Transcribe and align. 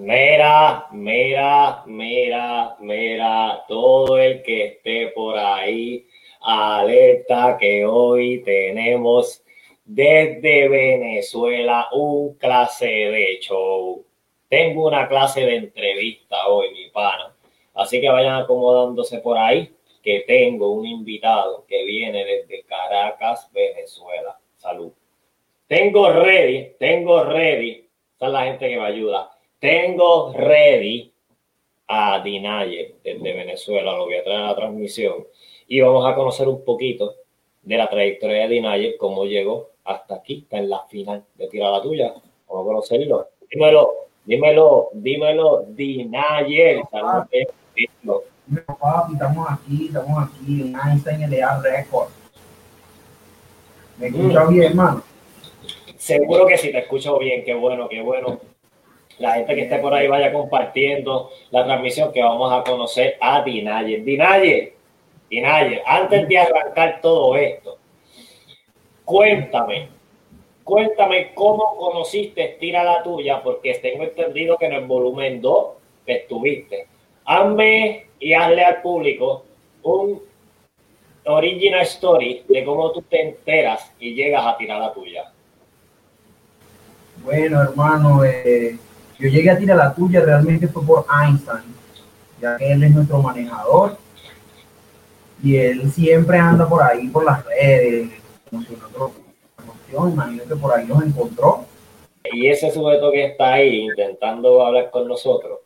Mira, 0.00 0.86
mira, 0.92 1.82
mira, 1.84 2.74
mira, 2.80 3.64
todo 3.68 4.18
el 4.18 4.42
que 4.42 4.64
esté 4.64 5.08
por 5.08 5.36
ahí, 5.36 6.06
alerta 6.40 7.58
que 7.60 7.84
hoy 7.84 8.42
tenemos 8.42 9.44
desde 9.84 10.68
Venezuela 10.68 11.88
un 11.92 12.32
clase 12.38 12.86
de 12.86 13.40
show. 13.42 14.02
Tengo 14.48 14.86
una 14.86 15.06
clase 15.06 15.42
de 15.42 15.56
entrevista 15.56 16.48
hoy, 16.48 16.72
mi 16.72 16.88
pana. 16.88 17.36
Así 17.74 18.00
que 18.00 18.08
vayan 18.08 18.36
acomodándose 18.36 19.18
por 19.18 19.36
ahí, 19.36 19.70
que 20.02 20.20
tengo 20.26 20.72
un 20.72 20.86
invitado 20.86 21.66
que 21.68 21.84
viene 21.84 22.24
desde 22.24 22.62
Caracas, 22.62 23.50
Venezuela. 23.52 24.38
Salud. 24.56 24.92
Tengo 25.66 26.10
ready, 26.10 26.72
tengo 26.78 27.22
ready. 27.22 27.86
Esta 28.14 28.26
es 28.28 28.32
la 28.32 28.44
gente 28.44 28.66
que 28.66 28.78
me 28.78 28.86
ayuda 28.86 29.30
tengo 29.60 30.32
ready 30.32 31.12
a 31.86 32.20
Dinaye 32.24 32.96
desde 33.04 33.32
Venezuela, 33.32 33.92
lo 33.92 34.06
voy 34.06 34.14
a 34.14 34.24
traer 34.24 34.40
a 34.40 34.46
la 34.46 34.56
transmisión 34.56 35.26
y 35.68 35.80
vamos 35.80 36.06
a 36.06 36.14
conocer 36.14 36.48
un 36.48 36.64
poquito 36.64 37.14
de 37.62 37.76
la 37.76 37.88
trayectoria 37.88 38.42
de 38.42 38.54
Dinaye, 38.54 38.96
cómo 38.96 39.24
llegó 39.24 39.70
hasta 39.84 40.16
aquí, 40.16 40.40
está 40.42 40.58
en 40.58 40.70
la 40.70 40.80
final 40.86 41.24
de 41.34 41.48
Tira 41.48 41.70
la 41.70 41.82
Tuya. 41.82 42.14
Vamos 42.48 42.62
a 42.62 42.66
conocerlo. 42.66 43.28
Dímelo, 43.50 43.90
dímelo, 44.24 44.88
dímelo, 44.94 45.64
Dinaye. 45.68 46.82
Papi, 46.90 47.46
estamos 49.12 49.48
aquí, 49.50 49.86
estamos 49.86 50.24
aquí 50.24 50.62
en 50.62 50.76
Einstein 50.76 51.30
LA 51.30 51.60
Record. 51.60 52.08
¿Me 53.98 54.06
escuchas 54.06 54.46
mm. 54.46 54.54
bien, 54.54 54.70
hermano? 54.70 55.02
Seguro 55.96 56.46
que 56.46 56.56
sí, 56.56 56.72
te 56.72 56.78
escucho 56.78 57.18
bien, 57.18 57.44
qué 57.44 57.54
bueno, 57.54 57.88
qué 57.88 58.00
bueno 58.00 58.40
la 59.20 59.34
gente 59.34 59.54
que 59.54 59.62
esté 59.62 59.78
por 59.78 59.92
ahí 59.92 60.08
vaya 60.08 60.32
compartiendo 60.32 61.30
la 61.50 61.64
transmisión 61.64 62.10
que 62.10 62.22
vamos 62.22 62.50
a 62.52 62.64
conocer 62.64 63.18
a 63.20 63.42
Dinaye. 63.42 63.98
Dinaye, 63.98 64.72
Dinaye, 65.28 65.82
antes 65.86 66.26
de 66.26 66.38
arrancar 66.38 67.00
todo 67.02 67.36
esto, 67.36 67.76
cuéntame, 69.04 69.88
cuéntame 70.64 71.32
cómo 71.34 71.76
conociste 71.76 72.56
Tira 72.58 72.82
la 72.82 73.02
Tuya, 73.02 73.42
porque 73.42 73.74
tengo 73.74 74.04
entendido 74.04 74.56
que 74.56 74.66
en 74.66 74.72
el 74.72 74.86
volumen 74.86 75.42
2 75.42 75.66
estuviste. 76.06 76.86
Hazme 77.26 78.06
y 78.18 78.32
hazle 78.32 78.64
al 78.64 78.80
público 78.80 79.44
un 79.82 80.22
original 81.26 81.82
story 81.82 82.42
de 82.48 82.64
cómo 82.64 82.90
tú 82.92 83.02
te 83.02 83.20
enteras 83.20 83.92
y 84.00 84.14
llegas 84.14 84.46
a 84.46 84.56
Tira 84.56 84.78
la 84.78 84.94
Tuya. 84.94 85.30
Bueno, 87.22 87.60
hermano, 87.60 88.24
eh, 88.24 88.78
yo 89.20 89.28
llegué 89.28 89.50
a 89.50 89.58
tirar 89.58 89.76
la 89.76 89.94
tuya 89.94 90.20
realmente 90.20 90.66
fue 90.68 90.84
por 90.84 91.04
Einstein, 91.22 91.74
ya 92.40 92.56
que 92.56 92.72
él 92.72 92.82
es 92.82 92.94
nuestro 92.94 93.20
manejador 93.20 93.98
y 95.42 95.56
él 95.56 95.90
siempre 95.92 96.38
anda 96.38 96.68
por 96.68 96.82
ahí 96.82 97.08
por 97.08 97.24
las 97.24 97.44
redes, 97.44 98.10
promocionando 98.48 99.12
imagino 100.08 100.44
que 100.44 100.56
por 100.56 100.72
ahí 100.72 100.86
nos 100.86 101.02
encontró. 101.02 101.64
Y 102.32 102.48
ese 102.48 102.70
sujeto 102.70 103.10
que 103.10 103.24
está 103.24 103.54
ahí 103.54 103.80
intentando 103.80 104.64
hablar 104.64 104.90
con 104.90 105.08
nosotros, 105.08 105.60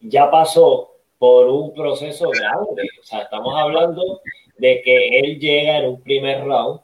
ya 0.00 0.30
pasó 0.30 0.94
por 1.18 1.46
un 1.46 1.74
proceso 1.74 2.30
grande. 2.30 2.88
O 3.00 3.04
sea, 3.04 3.22
estamos 3.22 3.54
hablando 3.56 4.20
de 4.58 4.82
que 4.82 5.20
él 5.20 5.38
llega 5.38 5.78
en 5.78 5.88
un 5.88 6.00
primer 6.00 6.44
round 6.44 6.80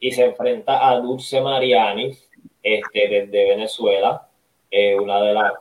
y 0.00 0.10
se 0.12 0.24
enfrenta 0.26 0.88
a 0.88 0.98
Dulce 1.00 1.40
Mariani, 1.40 2.16
este, 2.62 3.08
desde 3.08 3.48
Venezuela, 3.50 4.28
eh, 4.76 4.98
una 4.98 5.22
de 5.22 5.34
las 5.34 5.52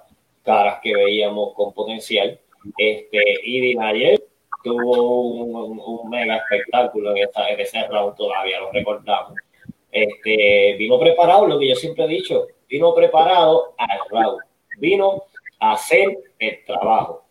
caras 0.41 0.79
que 0.81 0.95
veíamos 0.95 1.53
con 1.53 1.71
potencial. 1.71 2.39
Este, 2.75 3.21
y 3.43 3.59
Dinayer 3.59 4.23
tuvo 4.63 5.21
un, 5.21 6.09
mega 6.09 6.37
espectáculo 6.37 7.11
en, 7.11 7.17
esta, 7.17 7.47
en 7.49 7.59
ese 7.59 7.87
round, 7.87 8.15
todavía 8.15 8.59
lo 8.59 8.71
recordamos. 8.71 9.33
Este, 9.91 10.75
vino 10.79 10.99
preparado, 10.99 11.45
lo 11.45 11.59
que 11.59 11.69
yo 11.69 11.75
siempre 11.75 12.05
he 12.05 12.07
dicho, 12.07 12.47
vino 12.67 12.95
preparado 12.95 13.75
al 13.77 13.99
round, 14.09 14.41
vino 14.79 15.25
a 15.59 15.73
hacer 15.73 16.17
el 16.39 16.65
trabajo. 16.65 17.25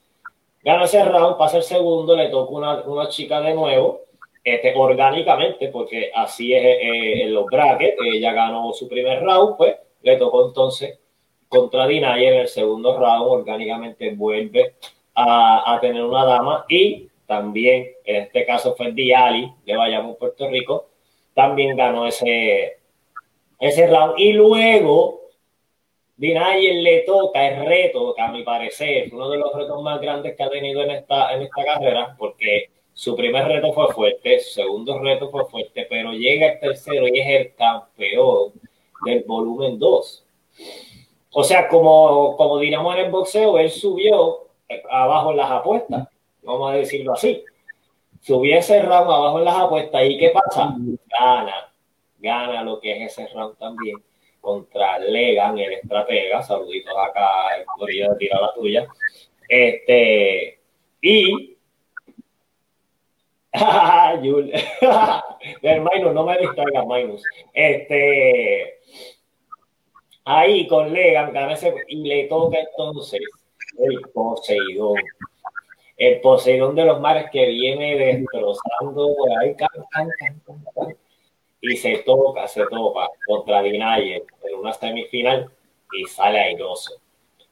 Gana 0.62 0.84
ese 0.84 1.04
round, 1.04 1.36
pasa 1.36 1.56
el 1.56 1.64
segundo, 1.64 2.14
le 2.14 2.28
toca 2.28 2.52
una, 2.52 2.82
una 2.82 3.08
chica 3.08 3.40
de 3.40 3.54
nuevo, 3.54 4.02
este, 4.44 4.72
orgánicamente, 4.76 5.66
porque 5.68 6.12
así 6.14 6.54
es 6.54 6.62
eh, 6.62 7.22
en 7.24 7.34
los 7.34 7.46
brackets, 7.46 7.96
ella 8.14 8.32
ganó 8.32 8.72
su 8.72 8.88
primer 8.88 9.20
round, 9.24 9.56
pues 9.56 9.74
le 10.02 10.16
tocó 10.16 10.46
entonces 10.46 11.01
contra 11.52 11.86
Dinaya 11.86 12.30
en 12.30 12.40
el 12.40 12.48
segundo 12.48 12.98
round, 12.98 13.30
orgánicamente 13.30 14.14
vuelve 14.14 14.74
a, 15.14 15.78
tener 15.82 16.02
una 16.02 16.24
dama 16.24 16.64
y 16.66 17.08
también, 17.26 17.88
en 18.04 18.22
este 18.22 18.46
caso 18.46 18.74
fue 18.74 18.92
Diali 18.92 19.52
de 19.66 19.76
Bayamón, 19.76 20.16
Puerto 20.16 20.48
Rico, 20.48 20.86
también 21.34 21.76
ganó 21.76 22.06
ese, 22.06 22.78
ese 23.60 23.86
round 23.86 24.14
y 24.18 24.32
luego 24.32 25.20
Dinayer 26.16 26.76
le 26.76 27.00
toca 27.00 27.46
el 27.46 27.66
reto, 27.66 28.14
que 28.14 28.22
a 28.22 28.28
mi 28.28 28.42
parecer 28.44 29.04
es 29.04 29.12
uno 29.12 29.28
de 29.28 29.36
los 29.36 29.52
retos 29.54 29.82
más 29.82 30.00
grandes 30.00 30.34
que 30.34 30.42
ha 30.42 30.50
tenido 30.50 30.82
en 30.82 30.92
esta, 30.92 31.34
en 31.34 31.42
esta 31.42 31.64
carrera, 31.64 32.16
porque 32.18 32.70
su 32.94 33.14
primer 33.14 33.46
reto 33.46 33.74
fue 33.74 33.92
fuerte, 33.92 34.40
su 34.40 34.54
segundo 34.54 34.98
reto 35.00 35.30
fue 35.30 35.44
fuerte, 35.44 35.86
pero 35.88 36.12
llega 36.12 36.52
el 36.52 36.60
tercero 36.60 37.06
y 37.08 37.20
es 37.20 37.26
el 37.28 37.54
campeón 37.54 38.52
del 39.04 39.24
volumen 39.24 39.78
2. 39.78 40.24
O 41.32 41.42
sea, 41.42 41.66
como, 41.66 42.36
como 42.36 42.58
diríamos 42.58 42.94
en 42.94 43.06
el 43.06 43.10
boxeo, 43.10 43.58
él 43.58 43.70
subió 43.70 44.48
abajo 44.90 45.30
en 45.30 45.38
las 45.38 45.50
apuestas, 45.50 46.08
vamos 46.42 46.70
a 46.70 46.76
decirlo 46.76 47.14
así. 47.14 47.42
Subió 48.20 48.58
ese 48.58 48.82
round 48.82 49.10
abajo 49.10 49.38
en 49.38 49.46
las 49.46 49.56
apuestas 49.56 50.02
y 50.04 50.18
¿qué 50.18 50.30
pasa? 50.30 50.76
Gana, 51.18 51.72
gana 52.18 52.62
lo 52.62 52.78
que 52.78 52.92
es 52.92 53.12
ese 53.12 53.26
round 53.34 53.56
también 53.58 53.96
contra 54.40 54.98
Legan, 54.98 55.58
el 55.58 55.72
estratega. 55.72 56.42
Saluditos 56.42 56.94
acá, 56.96 57.56
el 57.56 57.64
corillo 57.64 58.10
de 58.10 58.16
tira 58.16 58.40
la 58.40 58.52
tuya. 58.52 58.86
Este, 59.48 60.60
y. 61.00 61.56
No 66.12 66.24
me 66.24 66.38
distraigas, 66.38 66.86
Minus. 66.86 67.22
Este 67.52 68.80
Ahí 70.24 70.68
con 70.68 70.92
Legan 70.92 71.32
y 71.88 71.96
le 71.96 72.24
toca 72.24 72.58
entonces 72.58 73.20
el 73.78 74.00
Poseidón. 74.12 74.98
El 75.96 76.20
Poseidón 76.20 76.74
de 76.74 76.84
los 76.84 77.00
mares 77.00 77.26
que 77.30 77.46
viene 77.46 77.96
destrozando 77.96 79.14
por 79.16 79.30
ahí, 79.38 79.56
y 81.60 81.76
se 81.76 81.98
toca, 81.98 82.46
se 82.48 82.66
topa 82.66 83.08
contra 83.26 83.62
Dinaye 83.62 84.24
en 84.42 84.58
una 84.58 84.72
semifinal 84.72 85.50
y 85.92 86.04
sale 86.04 86.40
airoso. 86.40 87.00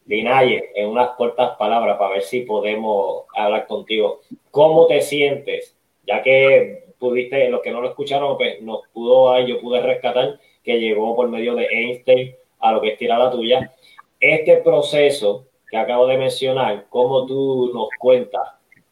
Dinaye, 0.04 0.72
en 0.75 0.88
unas 0.88 1.10
cortas 1.10 1.56
palabras 1.56 1.97
para 1.98 2.14
ver 2.14 2.22
si 2.22 2.41
podemos 2.41 3.25
hablar 3.36 3.66
contigo. 3.66 4.20
¿Cómo 4.50 4.86
te 4.86 5.00
sientes? 5.00 5.76
Ya 6.06 6.22
que 6.22 6.94
pudiste, 6.98 7.48
los 7.48 7.62
que 7.62 7.70
no 7.70 7.80
lo 7.80 7.88
escucharon, 7.88 8.36
pues 8.36 8.60
nos 8.62 8.86
pudo, 8.92 9.38
yo 9.41 9.60
pude 9.60 9.80
rescatar 9.80 10.41
que 10.64 10.80
llegó 10.80 11.14
por 11.14 11.28
medio 11.28 11.54
de 11.54 11.66
Einstein 11.66 12.34
a 12.60 12.72
lo 12.72 12.81
que 12.81 12.93
es 12.93 12.98
tirada 12.98 13.31
tuya. 13.31 13.72
Este 14.19 14.59
proceso 14.59 15.47
que 15.71 15.76
acabo 15.76 16.06
de 16.06 16.19
mencionar, 16.19 16.87
¿cómo 16.88 17.26
tú 17.26 17.71
nos 17.72 17.88
cuentas 17.98 18.43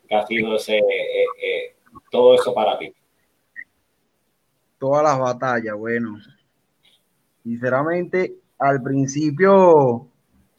que 0.08 0.14
ha 0.14 0.26
sido 0.26 0.56
ese, 0.56 0.78
eh, 0.78 1.24
eh, 1.42 1.76
todo 2.10 2.34
eso 2.34 2.54
para 2.54 2.78
ti? 2.78 2.94
Todas 4.78 5.02
las 5.02 5.18
batallas, 5.18 5.76
bueno. 5.76 6.18
Sinceramente, 7.42 8.36
al 8.58 8.82
principio, 8.82 10.06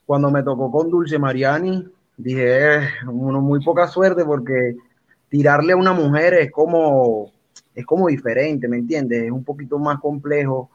cuando 0.06 0.30
me 0.30 0.44
tocó 0.44 0.72
con 0.72 0.90
Dulce 0.90 1.18
Mariani, 1.18 1.86
dije, 2.18 2.76
eh, 2.76 2.88
uno 3.08 3.40
muy 3.42 3.64
poca 3.64 3.88
suerte 3.88 4.26
porque 4.26 4.76
tirarle 5.30 5.74
a 5.74 5.78
una 5.78 5.94
mujer 5.94 6.34
es 6.34 6.52
como, 6.52 7.32
es 7.74 7.86
como 7.86 8.08
diferente, 8.08 8.68
¿me 8.68 8.78
entiendes? 8.78 9.24
Es 9.24 9.32
un 9.32 9.44
poquito 9.44 9.80
más 9.80 10.00
complejo. 10.00 10.70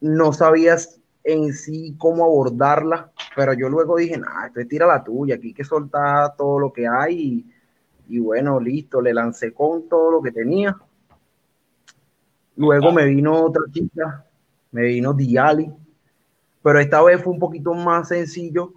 No 0.00 0.32
sabías 0.32 1.00
en 1.24 1.54
sí 1.54 1.94
cómo 1.98 2.24
abordarla, 2.24 3.10
pero 3.34 3.54
yo 3.54 3.68
luego 3.70 3.96
dije, 3.96 4.18
nah, 4.18 4.46
esto 4.46 4.60
tira 4.68 4.86
la 4.86 5.02
tuya, 5.02 5.36
aquí 5.36 5.48
hay 5.48 5.54
que 5.54 5.64
soltar 5.64 6.36
todo 6.36 6.58
lo 6.58 6.72
que 6.72 6.86
hay 6.86 7.44
y, 8.06 8.18
bueno, 8.18 8.60
listo, 8.60 9.00
le 9.00 9.14
lancé 9.14 9.54
con 9.54 9.88
todo 9.88 10.10
lo 10.10 10.22
que 10.22 10.30
tenía. 10.30 10.76
Luego 12.56 12.92
me 12.92 13.06
vino 13.06 13.46
otra 13.46 13.62
chica, 13.72 14.24
me 14.70 14.82
vino 14.82 15.14
Diali, 15.14 15.72
pero 16.62 16.78
esta 16.78 17.02
vez 17.02 17.22
fue 17.22 17.32
un 17.32 17.38
poquito 17.38 17.72
más 17.72 18.08
sencillo 18.08 18.72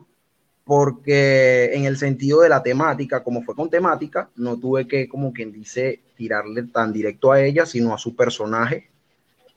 porque 0.64 1.74
en 1.74 1.86
el 1.86 1.98
sentido 1.98 2.42
de 2.42 2.50
la 2.50 2.64
temática, 2.64 3.24
como 3.24 3.42
fue 3.44 3.56
con 3.56 3.70
temática, 3.70 4.30
no 4.36 4.58
tuve 4.58 4.88
que, 4.88 5.08
como 5.08 5.32
quien 5.32 5.52
dice, 5.52 6.02
tirarle 6.16 6.64
tan 6.64 6.92
directo 6.92 7.32
a 7.32 7.42
ella, 7.42 7.66
sino 7.66 7.94
a 7.94 7.98
su 7.98 8.16
personaje 8.16 8.90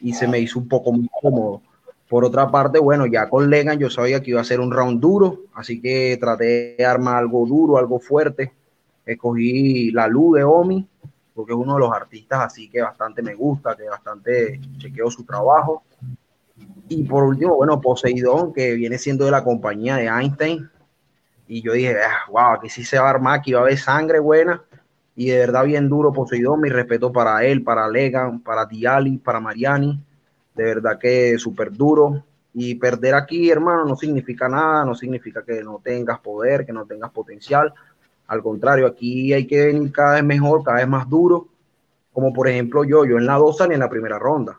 y 0.01 0.13
se 0.13 0.27
me 0.27 0.39
hizo 0.39 0.59
un 0.59 0.69
poco 0.69 0.93
muy 0.93 1.09
cómodo 1.21 1.63
Por 2.11 2.25
otra 2.25 2.51
parte, 2.51 2.81
bueno, 2.81 3.07
ya 3.07 3.29
con 3.29 3.49
Legan 3.49 3.79
yo 3.79 3.89
sabía 3.89 4.21
que 4.21 4.33
iba 4.33 4.41
a 4.41 4.45
ser 4.45 4.59
un 4.59 4.73
round 4.73 5.01
duro, 5.01 5.43
así 5.55 5.81
que 5.81 6.17
traté 6.21 6.75
de 6.77 6.85
armar 6.85 7.19
algo 7.19 7.47
duro, 7.47 7.79
algo 7.79 8.01
fuerte. 8.01 8.53
Escogí 9.07 9.93
la 9.93 10.09
luz 10.09 10.39
de 10.39 10.43
Omi, 10.43 10.85
porque 11.33 11.53
es 11.53 11.57
uno 11.57 11.75
de 11.75 11.79
los 11.79 11.93
artistas 11.93 12.41
así 12.41 12.69
que 12.69 12.83
bastante 12.83 13.23
me 13.23 13.37
gusta, 13.37 13.77
que 13.77 13.85
bastante 13.85 14.61
chequeo 14.79 15.09
su 15.09 15.23
trabajo. 15.23 15.85
Y 16.89 17.05
por 17.05 17.23
último, 17.23 17.55
bueno, 17.55 17.81
Poseidón, 17.81 18.53
que 18.53 18.75
viene 18.75 18.99
siendo 18.99 19.25
de 19.25 19.31
la 19.31 19.45
compañía 19.45 19.95
de 19.95 20.07
Einstein. 20.07 20.69
Y 21.47 21.63
yo 21.63 21.75
dije, 21.75 21.95
wow, 22.27 22.39
ah, 22.39 22.55
aquí 22.55 22.69
sí 22.69 22.83
se 22.83 22.99
va 22.99 23.07
a 23.07 23.11
armar, 23.11 23.39
aquí 23.39 23.53
va 23.53 23.61
a 23.61 23.63
haber 23.63 23.79
sangre 23.79 24.19
buena. 24.19 24.61
Y 25.15 25.29
de 25.29 25.39
verdad 25.39 25.65
bien 25.65 25.89
duro 25.89 26.13
Poseidón, 26.13 26.61
mi 26.61 26.71
respeto 26.71 27.13
para 27.13 27.45
él, 27.45 27.63
para 27.63 27.87
Legan, 27.89 28.41
para 28.41 28.67
Diali, 28.67 29.19
para 29.19 29.39
Mariani. 29.39 30.10
De 30.55 30.65
verdad 30.65 30.99
que 30.99 31.39
súper 31.39 31.73
duro. 31.73 32.25
Y 32.53 32.75
perder 32.75 33.15
aquí, 33.15 33.51
hermano, 33.51 33.85
no 33.85 33.97
significa 33.97 34.49
nada, 34.49 34.85
no 34.85 34.95
significa 34.95 35.45
que 35.45 35.63
no 35.63 35.81
tengas 35.83 36.19
poder, 36.19 36.67
que 36.67 36.73
no 36.73 36.85
tengas 36.85 37.11
potencial. 37.11 37.73
Al 38.27 38.43
contrario, 38.43 38.87
aquí 38.87 39.33
hay 39.33 39.47
que 39.47 39.67
venir 39.67 39.93
cada 39.93 40.15
vez 40.15 40.25
mejor, 40.25 40.65
cada 40.65 40.79
vez 40.79 40.89
más 40.89 41.09
duro. 41.09 41.49
Como 42.13 42.33
por 42.33 42.49
ejemplo 42.49 42.83
yo, 42.85 43.05
yo 43.05 43.19
en 43.19 43.27
la 43.27 43.35
2 43.35 43.57
salí 43.57 43.75
en 43.75 43.81
la 43.81 43.89
primera 43.89 44.19
ronda 44.19 44.59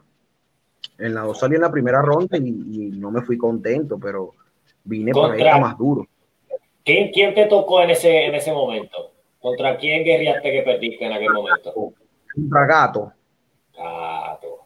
en 1.02 1.16
la 1.16 1.22
2 1.22 1.40
salí 1.40 1.56
en 1.56 1.62
la 1.62 1.72
primera 1.72 2.02
ronda 2.02 2.38
y, 2.38 2.42
no 2.42 3.12
me 3.12 3.22
fui 3.22 3.38
contento, 3.38 4.00
pero 4.00 4.34
vine 4.84 5.12
para 5.12 5.38
ir 5.38 5.62
más 5.62 5.78
duro. 5.78 6.08
¿Quién, 6.84 7.12
¿Quién, 7.12 7.34
te 7.34 7.46
tocó 7.46 7.82
en 7.82 7.92
ese, 7.92 8.26
en 8.26 8.36
ese 8.36 8.52
momento? 8.52 9.12
¿Contra 9.40 9.78
quién 9.78 10.04
guerreaste 10.04 10.52
que 10.52 10.62
perdiste 10.62 11.06
en 11.06 11.14
aquel 11.14 11.32
momento? 11.32 11.74
Contra 12.34 12.66
Gato. 12.66 13.14
Gato. 13.76 14.61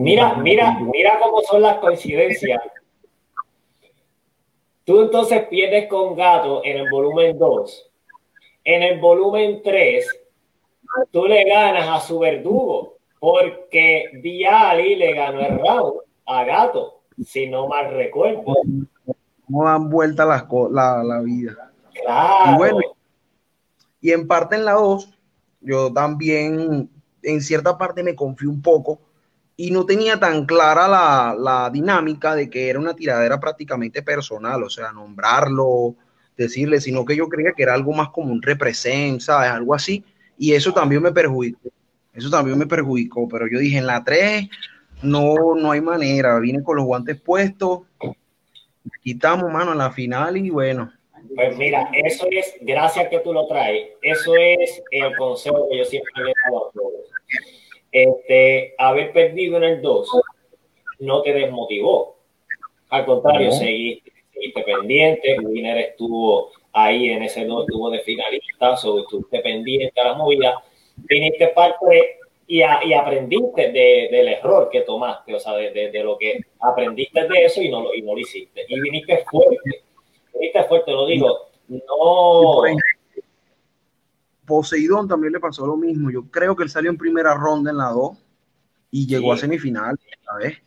Mira, 0.00 0.34
mira, 0.36 0.78
mira 0.80 1.18
cómo 1.20 1.42
son 1.42 1.60
las 1.60 1.76
coincidencias. 1.76 2.58
Tú 4.84 5.02
entonces 5.02 5.46
pierdes 5.48 5.88
con 5.88 6.16
Gato 6.16 6.64
en 6.64 6.78
el 6.78 6.90
volumen 6.90 7.38
2. 7.38 7.90
En 8.64 8.82
el 8.82 8.98
volumen 8.98 9.60
3, 9.62 10.06
tú 11.10 11.26
le 11.26 11.44
ganas 11.44 11.86
a 11.86 12.00
su 12.00 12.18
verdugo 12.18 12.96
porque 13.18 14.06
Diali 14.22 14.96
le 14.96 15.12
ganó 15.12 15.40
el 15.40 15.58
round 15.58 16.00
a 16.24 16.44
Gato, 16.44 17.02
si 17.22 17.46
no 17.46 17.68
mal 17.68 17.92
recuerdo. 17.92 18.54
No 19.48 19.64
dan 19.64 19.90
vuelta 19.90 20.24
las 20.24 20.46
la, 20.70 21.04
la 21.04 21.20
vida. 21.20 21.72
Claro. 21.92 22.52
Y 22.54 22.56
bueno, 22.56 22.78
y 24.00 24.12
en 24.12 24.26
parte 24.26 24.56
en 24.56 24.64
la 24.64 24.72
2, 24.72 25.10
yo 25.60 25.92
también 25.92 26.88
en 27.22 27.40
cierta 27.42 27.76
parte 27.76 28.02
me 28.02 28.14
confío 28.14 28.48
un 28.48 28.62
poco 28.62 28.98
y 29.66 29.70
no 29.70 29.84
tenía 29.84 30.18
tan 30.18 30.46
clara 30.46 30.88
la, 30.88 31.36
la, 31.38 31.70
dinámica 31.70 32.34
de 32.34 32.48
que 32.48 32.70
era 32.70 32.78
una 32.78 32.94
tiradera 32.94 33.38
prácticamente 33.38 34.02
personal, 34.02 34.62
o 34.62 34.70
sea, 34.70 34.92
nombrarlo, 34.92 35.96
decirle, 36.36 36.80
sino 36.80 37.04
que 37.04 37.16
yo 37.16 37.28
creía 37.28 37.52
que 37.52 37.64
era 37.64 37.74
algo 37.74 37.92
más 37.92 38.08
como 38.08 38.32
un 38.32 38.40
represent, 38.40 39.20
¿sabes? 39.20 39.50
Algo 39.50 39.74
así, 39.74 40.04
y 40.38 40.52
eso 40.52 40.72
también 40.72 41.02
me 41.02 41.12
perjudicó 41.12 41.70
eso 42.12 42.28
también 42.28 42.58
me 42.58 42.66
perjudicó, 42.66 43.28
pero 43.28 43.46
yo 43.50 43.58
dije, 43.58 43.78
en 43.78 43.86
la 43.86 44.02
3 44.02 44.48
no, 45.02 45.54
no 45.54 45.70
hay 45.70 45.80
manera. 45.80 46.38
Vine 46.38 46.62
con 46.62 46.76
los 46.76 46.84
guantes 46.84 47.20
puestos, 47.20 47.80
quitamos 49.02 49.50
mano 49.50 49.72
en 49.72 49.78
la 49.78 49.90
final 49.90 50.36
y 50.36 50.50
bueno. 50.50 50.92
Pues 51.34 51.56
mira, 51.56 51.88
eso 51.92 52.26
es, 52.30 52.54
gracias 52.60 53.08
que 53.08 53.20
tú 53.20 53.32
lo 53.32 53.46
traes, 53.46 53.90
eso 54.02 54.34
es 54.36 54.82
el 54.90 55.16
consejo 55.16 55.68
que 55.70 55.78
yo 55.78 55.84
siempre 55.84 56.12
le 56.16 56.30
he 56.30 56.34
dado 56.44 56.68
a 56.68 56.72
todos. 56.72 57.10
Este, 57.92 58.74
haber 58.78 59.12
perdido 59.12 59.56
en 59.56 59.64
el 59.64 59.82
2 59.82 60.08
no 61.00 61.22
te 61.22 61.32
desmotivó. 61.32 62.16
Al 62.90 63.04
contrario, 63.04 63.52
seguiste, 63.52 64.12
pendiente, 64.64 65.38
Wiener 65.40 65.78
estuvo 65.78 66.50
ahí 66.72 67.10
en 67.10 67.22
ese 67.22 67.44
2, 67.44 67.66
estuvo 67.68 67.90
de 67.90 68.00
finalista, 68.00 68.74
o 68.74 69.00
estuviste 69.00 69.40
pendiente 69.40 70.00
a 70.00 70.08
la 70.08 70.14
movida 70.14 70.62
viniste 71.08 71.48
parte 71.48 72.18
y, 72.46 72.58
y 72.58 72.94
aprendiste 72.94 73.70
del 73.70 74.28
error 74.28 74.68
que 74.70 74.80
tomaste, 74.82 75.34
o 75.34 75.38
sea, 75.38 75.54
de, 75.54 75.70
de, 75.70 76.02
lo 76.02 76.18
que 76.18 76.40
aprendiste 76.60 77.26
de 77.28 77.44
eso 77.44 77.62
y 77.62 77.68
no, 77.68 77.82
lo, 77.82 77.94
y 77.94 78.02
no 78.02 78.14
lo 78.14 78.18
hiciste. 78.18 78.64
Y 78.68 78.80
viniste 78.80 79.24
fuerte, 79.30 79.82
viniste 80.34 80.64
fuerte, 80.64 80.90
lo 80.90 81.06
digo, 81.06 81.48
no... 81.68 82.62
Poseidón 84.50 85.06
también 85.06 85.32
le 85.32 85.38
pasó 85.38 85.64
lo 85.64 85.76
mismo. 85.76 86.10
Yo 86.10 86.24
creo 86.28 86.56
que 86.56 86.64
él 86.64 86.70
salió 86.70 86.90
en 86.90 86.98
primera 86.98 87.34
ronda 87.34 87.70
en 87.70 87.78
la 87.78 87.90
2 87.90 88.18
y 88.90 89.06
llegó 89.06 89.32
a 89.32 89.36
semifinal 89.36 89.96
vez. 90.42 90.58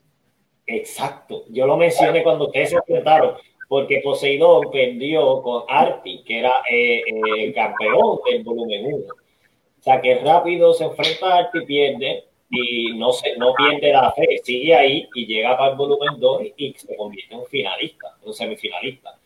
Exacto. 0.66 1.44
Yo 1.50 1.68
lo 1.68 1.76
mencioné 1.76 2.24
cuando 2.24 2.46
ustedes 2.46 2.70
se 2.70 2.78
enfrentaron, 2.78 3.36
porque 3.68 4.00
Poseidón 4.02 4.72
perdió 4.72 5.42
con 5.42 5.64
Arti, 5.68 6.24
que 6.24 6.40
era 6.40 6.62
eh, 6.72 7.00
eh, 7.00 7.44
el 7.44 7.54
campeón 7.54 8.20
del 8.26 8.42
volumen 8.46 8.86
1. 8.86 8.98
O 8.98 9.84
sea, 9.84 10.00
que 10.00 10.20
rápido 10.20 10.74
se 10.74 10.86
enfrenta 10.86 11.40
a 11.40 11.50
y 11.54 11.66
pierde 11.66 12.24
y 12.50 12.94
no, 12.98 13.12
se, 13.12 13.36
no 13.36 13.54
pierde 13.56 13.92
la 13.92 14.14
fe, 14.14 14.40
sigue 14.44 14.74
ahí 14.74 15.10
y 15.14 15.26
llega 15.26 15.58
para 15.58 15.72
el 15.72 15.78
volumen 15.78 16.22
2 16.22 16.42
y 16.56 16.74
se 16.74 16.96
convierte 16.96 17.34
en 17.34 17.42
un 17.42 17.48
finalista, 17.48 18.16
un 18.24 18.34
semifinalista. 18.34 19.20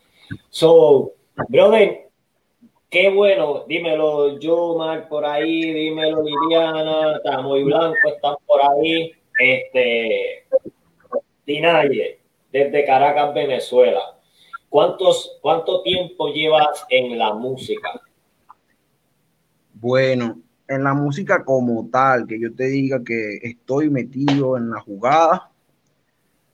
So, 0.50 1.12
brother, 1.48 2.07
qué 2.90 3.10
bueno, 3.10 3.66
dímelo 3.68 4.38
Jomar 4.42 5.08
por 5.10 5.26
ahí, 5.26 5.74
dímelo 5.74 6.24
Liliana, 6.24 7.42
muy 7.42 7.64
Blanco 7.64 7.96
están 8.06 8.36
por 8.46 8.62
ahí, 8.62 9.12
este, 9.40 10.46
Dinaye, 11.46 12.20
desde 12.52 12.86
Caracas, 12.86 13.34
Venezuela. 13.34 14.02
¿Cuántos, 14.70 15.38
¿Cuánto 15.42 15.82
tiempo 15.82 16.28
llevas 16.30 16.86
en 16.90 17.18
la 17.18 17.34
música? 17.34 18.02
Bueno, 19.74 20.42
en 20.68 20.84
la 20.84 20.94
música 20.94 21.46
como 21.46 21.90
tal, 21.90 22.28
que 22.28 22.40
yo 22.40 22.54
te 22.54 22.66
diga 22.66 23.04
que 23.04 23.38
estoy 23.42 23.90
metido 23.90 24.58
en 24.58 24.70
la 24.72 24.82
jugada, 24.82 25.52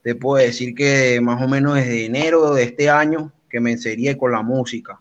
te 0.02 0.14
puedo 0.14 0.44
decir 0.44 0.74
que 0.74 1.20
más 1.20 1.42
o 1.42 1.48
menos 1.48 1.74
desde 1.74 2.04
enero 2.04 2.54
de 2.54 2.64
este 2.64 2.90
año 2.90 3.32
que 3.48 3.60
me 3.60 3.72
enseñé 3.72 4.16
con 4.16 4.30
la 4.32 4.42
música. 4.42 5.00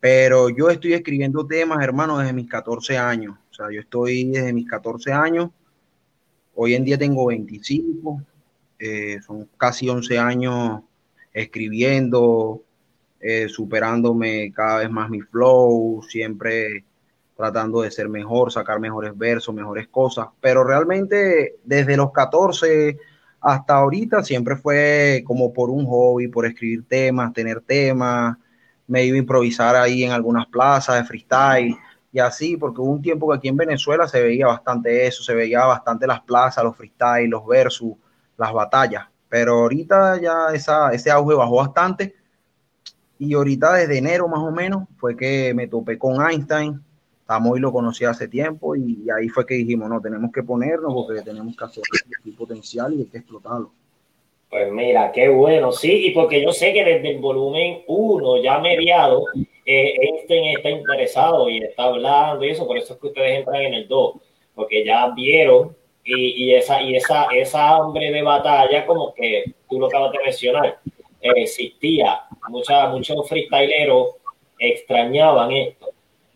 Pero 0.00 0.48
yo 0.48 0.70
estoy 0.70 0.92
escribiendo 0.92 1.46
temas, 1.46 1.82
hermano, 1.82 2.18
desde 2.18 2.32
mis 2.32 2.48
14 2.48 2.96
años. 2.96 3.36
O 3.50 3.54
sea, 3.54 3.66
yo 3.72 3.80
estoy 3.80 4.24
desde 4.24 4.52
mis 4.52 4.68
14 4.68 5.12
años. 5.12 5.50
Hoy 6.54 6.74
en 6.74 6.84
día 6.84 6.98
tengo 6.98 7.26
25. 7.26 8.22
Eh, 8.78 9.18
son 9.26 9.48
casi 9.56 9.88
11 9.88 10.18
años 10.18 10.82
escribiendo, 11.32 12.62
eh, 13.20 13.48
superándome 13.48 14.52
cada 14.52 14.78
vez 14.78 14.90
más 14.90 15.10
mi 15.10 15.20
flow, 15.20 16.00
siempre 16.08 16.84
tratando 17.36 17.82
de 17.82 17.90
ser 17.92 18.08
mejor, 18.08 18.50
sacar 18.50 18.80
mejores 18.80 19.16
versos, 19.16 19.54
mejores 19.54 19.86
cosas, 19.86 20.26
pero 20.40 20.64
realmente 20.64 21.54
desde 21.64 21.96
los 21.96 22.10
14 22.10 22.98
hasta 23.40 23.74
ahorita 23.74 24.24
siempre 24.24 24.56
fue 24.56 25.22
como 25.24 25.52
por 25.52 25.70
un 25.70 25.86
hobby, 25.86 26.26
por 26.26 26.46
escribir 26.46 26.84
temas, 26.88 27.32
tener 27.32 27.60
temas, 27.60 28.36
me 28.88 29.04
iba 29.04 29.14
a 29.14 29.18
improvisar 29.18 29.76
ahí 29.76 30.02
en 30.02 30.10
algunas 30.10 30.46
plazas 30.46 30.96
de 30.96 31.04
freestyle 31.04 31.76
y 32.12 32.18
así, 32.18 32.56
porque 32.56 32.80
hubo 32.80 32.90
un 32.90 33.02
tiempo 33.02 33.28
que 33.28 33.36
aquí 33.36 33.48
en 33.48 33.56
Venezuela 33.56 34.08
se 34.08 34.20
veía 34.20 34.46
bastante 34.48 35.06
eso, 35.06 35.22
se 35.22 35.34
veía 35.34 35.64
bastante 35.64 36.06
las 36.06 36.22
plazas, 36.22 36.64
los 36.64 36.76
freestyle, 36.76 37.30
los 37.30 37.46
versus, 37.46 37.94
las 38.36 38.52
batallas, 38.52 39.06
pero 39.28 39.60
ahorita 39.60 40.20
ya 40.20 40.48
esa, 40.52 40.90
ese 40.90 41.10
auge 41.10 41.34
bajó 41.36 41.56
bastante 41.56 42.16
y 43.18 43.34
ahorita 43.34 43.74
desde 43.74 43.98
enero 43.98 44.26
más 44.26 44.40
o 44.40 44.50
menos 44.50 44.88
fue 44.96 45.16
que 45.16 45.54
me 45.54 45.68
topé 45.68 45.98
con 45.98 46.20
Einstein, 46.20 46.82
y 47.54 47.58
lo 47.60 47.72
conocí 47.72 48.04
hace 48.04 48.26
tiempo 48.26 48.74
y, 48.74 49.06
ahí 49.10 49.28
fue 49.28 49.44
que 49.44 49.54
dijimos, 49.54 49.88
no, 49.88 50.00
tenemos 50.00 50.32
que 50.32 50.42
ponernos 50.42 50.92
porque 50.94 51.22
tenemos 51.22 51.54
que 51.56 51.64
hacer 51.64 51.84
el 52.24 52.34
potencial 52.34 52.94
y 52.94 53.00
hay 53.00 53.06
que 53.06 53.18
explotarlo. 53.18 53.70
Pues 54.50 54.72
mira, 54.72 55.12
qué 55.12 55.28
bueno, 55.28 55.72
sí, 55.72 56.06
y 56.06 56.10
porque 56.10 56.42
yo 56.42 56.52
sé 56.52 56.72
que 56.72 56.82
desde 56.82 57.10
el 57.10 57.18
volumen 57.18 57.82
1, 57.86 58.42
ya 58.42 58.58
mediado, 58.58 59.24
eh, 59.66 59.94
Einstein 60.00 60.56
está 60.56 60.70
interesado 60.70 61.50
y 61.50 61.58
está 61.58 61.84
hablando 61.84 62.44
y 62.44 62.50
eso, 62.50 62.66
por 62.66 62.78
eso 62.78 62.94
es 62.94 63.00
que 63.00 63.08
ustedes 63.08 63.38
entran 63.40 63.60
en 63.60 63.74
el 63.74 63.88
2, 63.88 64.14
porque 64.54 64.84
ya 64.86 65.08
vieron 65.08 65.76
y, 66.02 66.44
y, 66.44 66.54
esa, 66.54 66.80
y 66.80 66.96
esa, 66.96 67.26
esa 67.26 67.76
hambre 67.76 68.10
de 68.10 68.22
batalla, 68.22 68.86
como 68.86 69.12
que 69.12 69.44
tú 69.68 69.78
lo 69.78 69.86
acabas 69.86 70.12
de 70.12 70.18
mencionar, 70.24 70.78
eh, 71.20 71.30
existía. 71.36 72.22
Mucha, 72.48 72.88
muchos 72.88 73.28
freestyleros 73.28 74.16
extrañaban 74.58 75.52
esto 75.52 75.88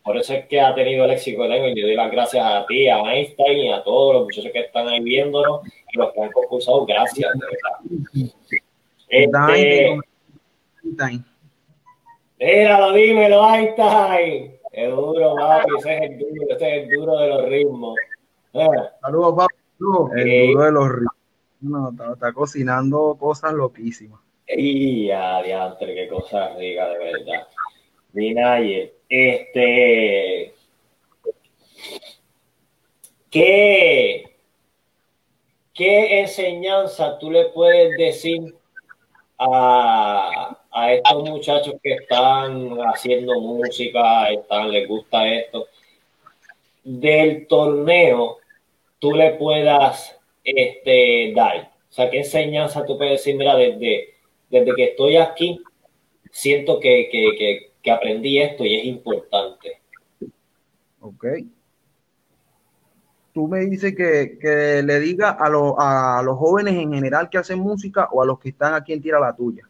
por 0.03 0.17
eso 0.17 0.35
es 0.35 0.47
que 0.47 0.61
ha 0.61 0.75
tenido 0.75 1.05
el 1.05 1.13
éxito 1.13 1.49
tengo 1.49 1.69
y 1.69 1.75
le 1.75 1.83
doy 1.83 1.95
las 1.95 2.11
gracias 2.11 2.45
a 2.45 2.67
ti, 2.67 2.89
a 2.89 2.99
Einstein 3.15 3.59
y 3.59 3.73
a 3.73 3.83
todos 3.85 4.15
los 4.15 4.25
muchachos 4.25 4.51
que 4.53 4.61
están 4.61 4.89
ahí 4.89 5.01
viéndonos 5.01 5.61
los 5.93 6.13
que 6.13 6.23
han 6.23 6.33
concursado. 6.33 6.87
Gracias, 6.87 7.31
de 7.35 7.47
verdad. 7.47 8.31
Este, 9.09 10.01
Einstein. 10.83 11.25
Míralo, 12.39 12.93
dímelo, 12.93 13.55
Einstein. 13.55 14.53
Es 14.73 14.91
duro, 14.91 15.35
papi. 15.37 15.71
Ese 15.79 15.95
es 15.97 16.03
el 16.03 16.19
duro, 16.19 16.47
ese 16.49 16.55
es 16.55 16.83
el 16.83 16.91
duro 16.91 17.19
de 17.19 17.29
los 17.29 17.45
ritmos. 17.49 17.99
Eh. 18.55 18.67
Saludos, 19.01 19.35
papi. 19.37 19.55
El 20.17 20.29
eh, 20.29 20.47
duro 20.49 20.65
de 20.65 20.73
los 20.73 20.89
ritmos. 20.89 21.15
No, 21.61 22.13
está, 22.13 22.33
cocinando 22.33 23.17
cosas 23.19 23.53
loquísimas. 23.53 24.21
Y 24.49 25.11
adiante, 25.11 25.87
qué 25.87 26.09
cosa 26.09 26.55
rica, 26.57 26.89
de 26.89 26.99
verdad. 26.99 27.47
Minaye, 28.13 28.95
este. 29.09 30.55
¿Qué, 33.31 34.32
¿Qué 35.75 36.21
enseñanza 36.21 37.19
tú 37.19 37.31
le 37.31 37.47
puedes 37.47 37.97
decir 37.97 38.55
a, 39.39 40.59
a 40.71 40.93
estos 40.93 41.29
muchachos 41.29 41.75
que 41.83 41.95
están 41.95 42.77
haciendo 42.81 43.41
música, 43.41 44.31
están, 44.31 44.71
les 44.71 44.87
gusta 44.87 45.27
esto? 45.27 45.67
Del 46.85 47.47
torneo, 47.47 48.39
tú 48.99 49.13
le 49.13 49.31
puedas 49.35 50.19
este, 50.45 51.33
dar. 51.35 51.73
O 51.91 51.93
sea, 51.93 52.11
¿qué 52.11 52.19
enseñanza 52.19 52.85
tú 52.85 52.99
puedes 52.99 53.21
decir? 53.21 53.37
Mira, 53.37 53.57
desde, 53.57 54.15
desde 54.51 54.75
que 54.75 54.85
estoy 54.85 55.17
aquí, 55.17 55.61
siento 56.31 56.79
que, 56.81 57.09
que, 57.11 57.73
que 57.83 57.91
aprendí 57.91 58.41
esto 58.41 58.65
y 58.65 58.77
es 58.77 58.85
importante. 58.85 59.81
Ok. 61.01 61.27
Tú 63.33 63.49
me 63.49 63.61
dices 63.61 63.95
que, 63.95 64.39
que 64.39 64.83
le 64.83 65.01
diga 65.01 65.31
a, 65.31 66.19
a 66.19 66.23
los 66.23 66.37
jóvenes 66.37 66.75
en 66.75 66.93
general 66.93 67.31
que 67.31 67.39
hacen 67.39 67.59
música 67.59 68.09
o 68.13 68.23
a 68.23 68.27
los 68.27 68.39
que 68.39 68.51
están 68.51 68.75
aquí 68.75 68.93
en 68.93 69.01
Tira 69.01 69.19
la 69.19 69.35
Tuya. 69.35 69.69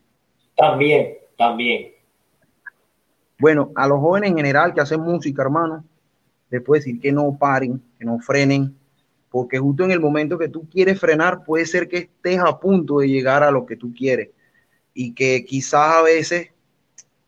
También, 0.57 1.19
también. 1.37 1.93
Bueno, 3.39 3.73
a 3.75 3.87
los 3.87 4.01
jóvenes 4.01 4.31
en 4.31 4.37
general 4.37 4.75
que 4.75 4.81
hacen 4.81 5.01
música, 5.01 5.43
hermano, 5.43 5.85
les 6.51 6.61
puedo 6.63 6.79
decir 6.79 7.01
que 7.01 7.13
no 7.13 7.37
paren, 7.39 7.83
que 7.99 8.05
no 8.05 8.19
frenen, 8.19 8.77
porque 9.31 9.59
justo 9.59 9.85
en 9.85 9.91
el 9.91 10.01
momento 10.01 10.39
que 10.39 10.49
tú 10.49 10.69
quieres 10.69 11.01
frenar, 11.01 11.45
puede 11.45 11.65
ser 11.65 11.89
que 11.89 11.99
estés 11.99 12.39
a 12.39 12.61
punto 12.61 12.99
de 12.99 13.09
llegar 13.09 13.43
a 13.43 13.51
lo 13.51 13.65
que 13.65 13.77
tú 13.77 13.93
quieres 13.95 14.29
y 14.93 15.15
que 15.15 15.45
quizás 15.45 15.97
a 15.97 16.03
veces 16.03 16.51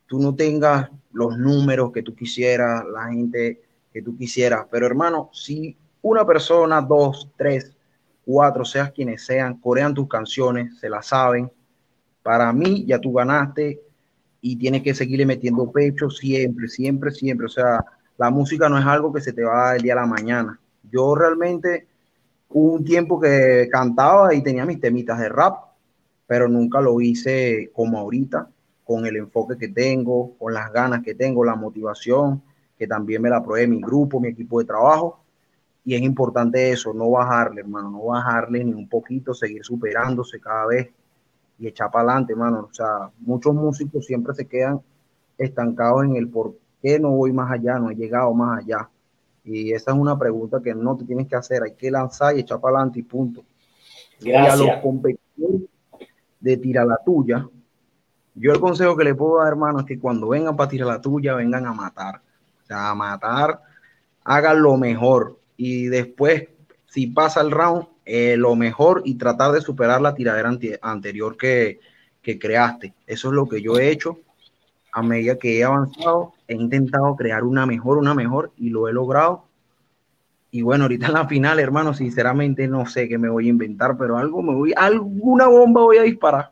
tú 0.05 0.19
no 0.19 0.35
tengas 0.35 0.89
los 1.11 1.37
números 1.37 1.91
que 1.91 2.03
tú 2.03 2.15
quisieras, 2.15 2.85
la 2.93 3.07
gente 3.07 3.61
que 3.91 4.01
tú 4.01 4.15
quisieras. 4.15 4.67
Pero 4.69 4.85
hermano, 4.85 5.29
si 5.33 5.75
una 6.05 6.23
persona, 6.23 6.81
dos, 6.81 7.31
tres, 7.35 7.75
cuatro, 8.23 8.63
seas 8.63 8.91
quienes 8.91 9.25
sean, 9.25 9.59
corean 9.59 9.91
tus 9.91 10.07
canciones, 10.07 10.79
se 10.79 10.87
las 10.87 11.07
saben, 11.07 11.51
para 12.21 12.53
mí 12.53 12.85
ya 12.85 12.99
tú 12.99 13.11
ganaste 13.11 13.81
y 14.39 14.55
tienes 14.55 14.83
que 14.83 14.93
seguirle 14.93 15.25
metiendo 15.25 15.71
pecho 15.71 16.11
siempre, 16.11 16.67
siempre, 16.67 17.09
siempre. 17.09 17.47
O 17.47 17.49
sea, 17.49 17.83
la 18.17 18.29
música 18.29 18.69
no 18.69 18.77
es 18.77 18.85
algo 18.85 19.11
que 19.11 19.19
se 19.19 19.33
te 19.33 19.43
va 19.43 19.75
el 19.75 19.81
día 19.81 19.93
a 19.93 20.01
la 20.01 20.05
mañana. 20.05 20.59
Yo 20.91 21.15
realmente 21.15 21.87
hubo 22.49 22.73
un 22.73 22.85
tiempo 22.85 23.19
que 23.19 23.67
cantaba 23.71 24.31
y 24.35 24.43
tenía 24.43 24.63
mis 24.63 24.79
temitas 24.79 25.17
de 25.17 25.29
rap, 25.29 25.57
pero 26.27 26.47
nunca 26.47 26.81
lo 26.81 27.01
hice 27.01 27.71
como 27.73 27.97
ahorita 27.97 28.47
con 28.83 29.07
el 29.07 29.15
enfoque 29.15 29.57
que 29.57 29.69
tengo, 29.69 30.37
con 30.37 30.53
las 30.53 30.71
ganas 30.71 31.01
que 31.01 31.15
tengo, 31.15 31.43
la 31.43 31.55
motivación, 31.55 32.43
que 32.77 32.85
también 32.85 33.23
me 33.23 33.31
la 33.31 33.43
pruebe 33.43 33.65
mi 33.65 33.81
grupo, 33.81 34.19
mi 34.19 34.27
equipo 34.27 34.59
de 34.59 34.65
trabajo. 34.65 35.24
Y 35.85 35.93
es 35.93 36.01
importante 36.01 36.71
eso, 36.71 36.93
no 36.93 37.11
bajarle, 37.11 37.61
hermano, 37.61 37.91
no 37.91 38.05
bajarle 38.05 38.63
ni 38.63 38.73
un 38.73 38.89
poquito, 38.89 39.33
seguir 39.33 39.63
superándose 39.63 40.39
cada 40.39 40.65
vez 40.65 40.89
y 41.59 41.67
echar 41.67 41.91
para 41.91 42.09
adelante, 42.09 42.33
hermano. 42.33 42.67
O 42.71 42.73
sea, 42.73 43.11
muchos 43.19 43.53
músicos 43.53 44.05
siempre 44.05 44.33
se 44.33 44.47
quedan 44.47 44.81
estancados 45.37 46.05
en 46.05 46.15
el 46.15 46.27
por 46.27 46.55
qué 46.81 46.99
no 46.99 47.11
voy 47.11 47.31
más 47.31 47.51
allá, 47.51 47.77
no 47.77 47.91
he 47.91 47.95
llegado 47.95 48.33
más 48.33 48.63
allá. 48.63 48.89
Y 49.43 49.73
esa 49.73 49.91
es 49.91 49.97
una 49.97 50.17
pregunta 50.17 50.59
que 50.59 50.73
no 50.73 50.97
te 50.97 51.05
tienes 51.05 51.27
que 51.27 51.35
hacer, 51.35 51.61
hay 51.61 51.73
que 51.73 51.91
lanzar 51.91 52.35
y 52.35 52.39
echar 52.39 52.59
para 52.59 52.77
adelante 52.77 52.99
y 52.99 53.03
punto. 53.03 53.43
Gracias. 54.19 54.59
Y 54.59 54.63
a 54.63 54.65
los 54.65 54.81
competidores 54.81 55.61
de 56.39 56.57
tirar 56.57 56.87
la 56.87 56.97
tuya, 57.05 57.47
yo 58.33 58.51
el 58.51 58.59
consejo 58.59 58.97
que 58.97 59.03
le 59.03 59.15
puedo 59.15 59.37
dar, 59.37 59.49
hermano, 59.49 59.79
es 59.79 59.85
que 59.85 59.99
cuando 59.99 60.29
vengan 60.29 60.55
para 60.55 60.69
tirar 60.69 60.87
la 60.87 61.01
tuya, 61.01 61.35
vengan 61.35 61.65
a 61.67 61.73
matar. 61.73 62.21
O 62.63 62.65
sea, 62.65 62.89
a 62.89 62.95
matar, 62.95 63.61
hagan 64.23 64.61
lo 64.61 64.75
mejor. 64.77 65.37
Y 65.57 65.85
después, 65.85 66.49
si 66.85 67.07
pasa 67.07 67.41
el 67.41 67.51
round, 67.51 67.87
eh, 68.05 68.35
lo 68.37 68.55
mejor 68.55 69.01
y 69.05 69.15
tratar 69.15 69.51
de 69.51 69.61
superar 69.61 70.01
la 70.01 70.13
tiradera 70.13 70.55
anterior 70.81 71.37
que, 71.37 71.79
que 72.21 72.37
creaste. 72.37 72.93
Eso 73.07 73.29
es 73.29 73.33
lo 73.33 73.47
que 73.47 73.61
yo 73.61 73.77
he 73.77 73.89
hecho. 73.89 74.19
A 74.91 75.01
medida 75.01 75.37
que 75.37 75.59
he 75.59 75.63
avanzado, 75.63 76.33
he 76.47 76.53
intentado 76.53 77.15
crear 77.15 77.43
una 77.43 77.65
mejor, 77.65 77.97
una 77.97 78.13
mejor 78.13 78.51
y 78.57 78.69
lo 78.69 78.87
he 78.87 78.93
logrado. 78.93 79.45
Y 80.51 80.61
bueno, 80.61 80.85
ahorita 80.85 81.07
en 81.07 81.13
la 81.13 81.27
final, 81.27 81.59
hermano, 81.59 81.93
sinceramente 81.93 82.67
no 82.67 82.85
sé 82.85 83.09
qué 83.09 83.17
me 83.17 83.29
voy 83.29 83.47
a 83.47 83.49
inventar, 83.49 83.97
pero 83.97 84.17
algo 84.17 84.41
me 84.41 84.55
voy, 84.55 84.73
alguna 84.75 85.47
bomba 85.47 85.81
voy 85.81 85.97
a 85.97 86.03
disparar. 86.03 86.51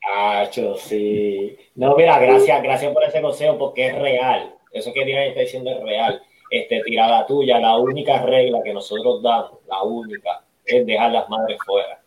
Cacho, 0.00 0.76
sí. 0.76 1.56
No, 1.74 1.96
mira, 1.96 2.18
gracias, 2.18 2.62
gracias 2.62 2.92
por 2.92 3.02
ese 3.04 3.20
consejo 3.20 3.58
porque 3.58 3.88
es 3.88 3.98
real. 3.98 4.54
Eso 4.72 4.92
que 4.92 5.04
Diana 5.04 5.26
está 5.26 5.40
diciendo 5.40 5.70
es 5.70 5.82
real. 5.82 6.22
Este, 6.50 6.82
tirada 6.82 7.26
tuya, 7.26 7.60
la 7.60 7.78
única 7.78 8.22
regla 8.22 8.60
que 8.62 8.74
nosotros 8.74 9.22
damos, 9.22 9.60
la 9.68 9.82
única, 9.84 10.44
es 10.64 10.84
dejar 10.84 11.12
las 11.12 11.28
madres 11.28 11.58
fuera. 11.64 12.02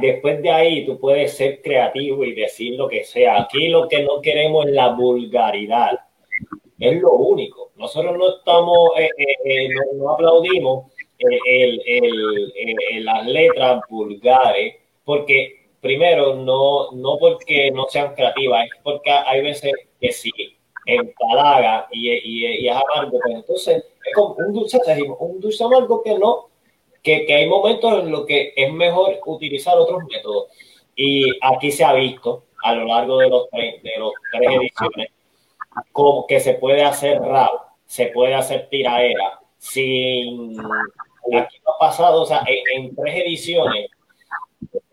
después 0.00 0.42
de 0.42 0.50
ahí 0.50 0.86
tú 0.86 0.98
puedes 0.98 1.34
ser 1.36 1.62
creativo 1.62 2.24
y 2.24 2.34
decir 2.34 2.74
lo 2.74 2.88
que 2.88 3.04
sea. 3.04 3.42
Aquí 3.42 3.68
lo 3.68 3.88
que 3.88 4.02
no 4.02 4.20
queremos 4.20 4.66
es 4.66 4.72
la 4.72 4.88
vulgaridad. 4.88 5.98
Es 6.78 7.00
lo 7.00 7.12
único. 7.12 7.72
Nosotros 7.76 8.18
no 8.18 8.36
estamos, 8.36 8.90
eh, 8.98 9.08
eh, 9.16 9.36
eh, 9.44 9.68
no, 9.94 10.10
aplaudimos 10.10 10.92
el, 11.18 11.82
el, 11.86 13.04
las 13.04 13.26
letras 13.26 13.80
vulgares 13.88 14.76
porque 15.04 15.66
primero, 15.80 16.34
no, 16.34 16.90
no 16.92 17.16
porque 17.18 17.70
no 17.70 17.86
sean 17.88 18.14
creativas, 18.14 18.66
es 18.66 18.82
porque 18.82 19.10
hay 19.10 19.42
veces 19.42 19.72
que 20.00 20.12
sí, 20.12 20.30
empalaga 20.86 21.88
y, 21.90 22.10
y, 22.10 22.46
y, 22.64 22.68
es 22.68 22.74
amargo. 22.76 23.18
Pues 23.22 23.34
entonces, 23.34 23.84
es 24.04 24.14
como 24.14 24.34
un 24.34 24.52
dulce, 24.52 24.78
un 25.18 25.40
dulce 25.40 25.64
amargo 25.64 26.02
que 26.02 26.18
no, 26.18 26.48
que, 27.02 27.26
que 27.26 27.34
hay 27.34 27.48
momentos 27.48 28.00
en 28.00 28.10
los 28.10 28.24
que 28.24 28.52
es 28.56 28.72
mejor 28.72 29.18
utilizar 29.26 29.76
otros 29.76 30.02
métodos. 30.10 30.46
Y 30.94 31.30
aquí 31.42 31.70
se 31.70 31.84
ha 31.84 31.92
visto 31.92 32.44
a 32.62 32.74
lo 32.74 32.84
largo 32.86 33.18
de 33.18 33.28
los, 33.28 33.50
de 33.50 33.92
los 33.98 34.12
tres 34.32 34.48
ediciones 34.50 35.10
como 35.92 36.26
que 36.26 36.40
se 36.40 36.54
puede 36.54 36.82
hacer 36.82 37.20
rap, 37.20 37.52
se 37.84 38.06
puede 38.06 38.34
hacer 38.34 38.68
tiraera, 38.70 39.40
sin... 39.58 40.58
Aquí 41.34 41.56
no 41.66 41.72
ha 41.72 41.78
pasado, 41.78 42.22
o 42.22 42.24
sea, 42.26 42.44
en, 42.46 42.84
en 42.84 42.94
tres 42.94 43.16
ediciones 43.16 43.90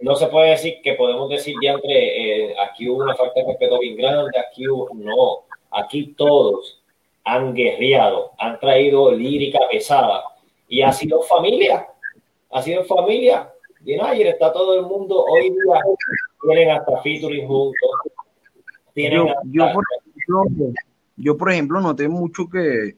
no 0.03 0.15
se 0.15 0.27
puede 0.27 0.49
decir 0.49 0.81
que 0.83 0.93
podemos 0.93 1.29
decir 1.29 1.55
ya 1.61 1.71
entre 1.73 2.49
eh, 2.49 2.55
aquí 2.59 2.89
hubo 2.89 3.03
una 3.03 3.15
falta 3.15 3.39
de 3.39 3.47
respeto 3.47 3.79
bien 3.79 3.95
grande, 3.95 4.37
aquí 4.37 4.67
hubo, 4.67 4.89
no, 4.95 5.42
aquí 5.73 6.13
todos 6.17 6.81
han 7.23 7.53
guerreado, 7.53 8.31
han 8.37 8.59
traído 8.59 9.11
lírica 9.11 9.59
pesada 9.71 10.23
y 10.67 10.81
ha 10.81 10.91
sido 10.91 11.21
familia, 11.23 11.87
ha 12.51 12.61
sido 12.61 12.83
familia. 12.83 13.49
Y 13.85 13.99
ayer 13.99 14.27
está 14.27 14.51
todo 14.53 14.79
el 14.79 14.85
mundo 14.85 15.23
hoy 15.23 15.49
día, 15.49 15.81
tienen 16.41 16.71
hasta 16.71 17.01
featuring 17.01 17.47
juntos. 17.47 17.89
Tienen 18.93 19.27
yo, 19.45 19.65
por 19.73 19.83
ejemplo, 19.91 20.73
yo, 21.17 21.37
por 21.37 21.51
ejemplo, 21.51 21.81
noté 21.81 22.07
mucho 22.07 22.47
que, 22.49 22.95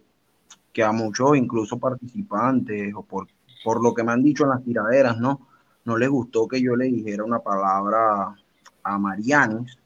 que 0.72 0.84
a 0.84 0.92
muchos, 0.92 1.38
incluso 1.38 1.80
participantes, 1.80 2.94
o 2.94 3.02
por, 3.04 3.28
por 3.64 3.82
lo 3.82 3.94
que 3.94 4.04
me 4.04 4.12
han 4.12 4.22
dicho 4.22 4.44
en 4.44 4.50
las 4.50 4.64
tiraderas, 4.64 5.18
¿no? 5.18 5.48
no 5.86 5.98
le 5.98 6.08
gustó 6.08 6.48
que 6.48 6.62
yo 6.62 6.76
le 6.76 6.86
dijera 6.86 7.24
una 7.24 7.40
palabra 7.40 8.36
a 8.84 8.98
Marianes. 8.98 9.78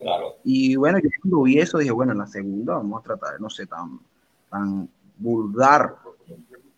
Claro. 0.00 0.36
Y 0.44 0.76
bueno, 0.76 0.98
yo 0.98 1.08
cuando 1.20 1.42
vi 1.42 1.58
eso 1.58 1.78
dije, 1.78 1.90
bueno, 1.90 2.12
en 2.12 2.18
la 2.18 2.26
segunda 2.26 2.74
vamos 2.74 3.00
a 3.00 3.04
tratar 3.04 3.34
de 3.34 3.40
no 3.40 3.50
ser 3.50 3.66
tan, 3.66 4.00
tan 4.50 4.88
vulgar. 5.16 5.96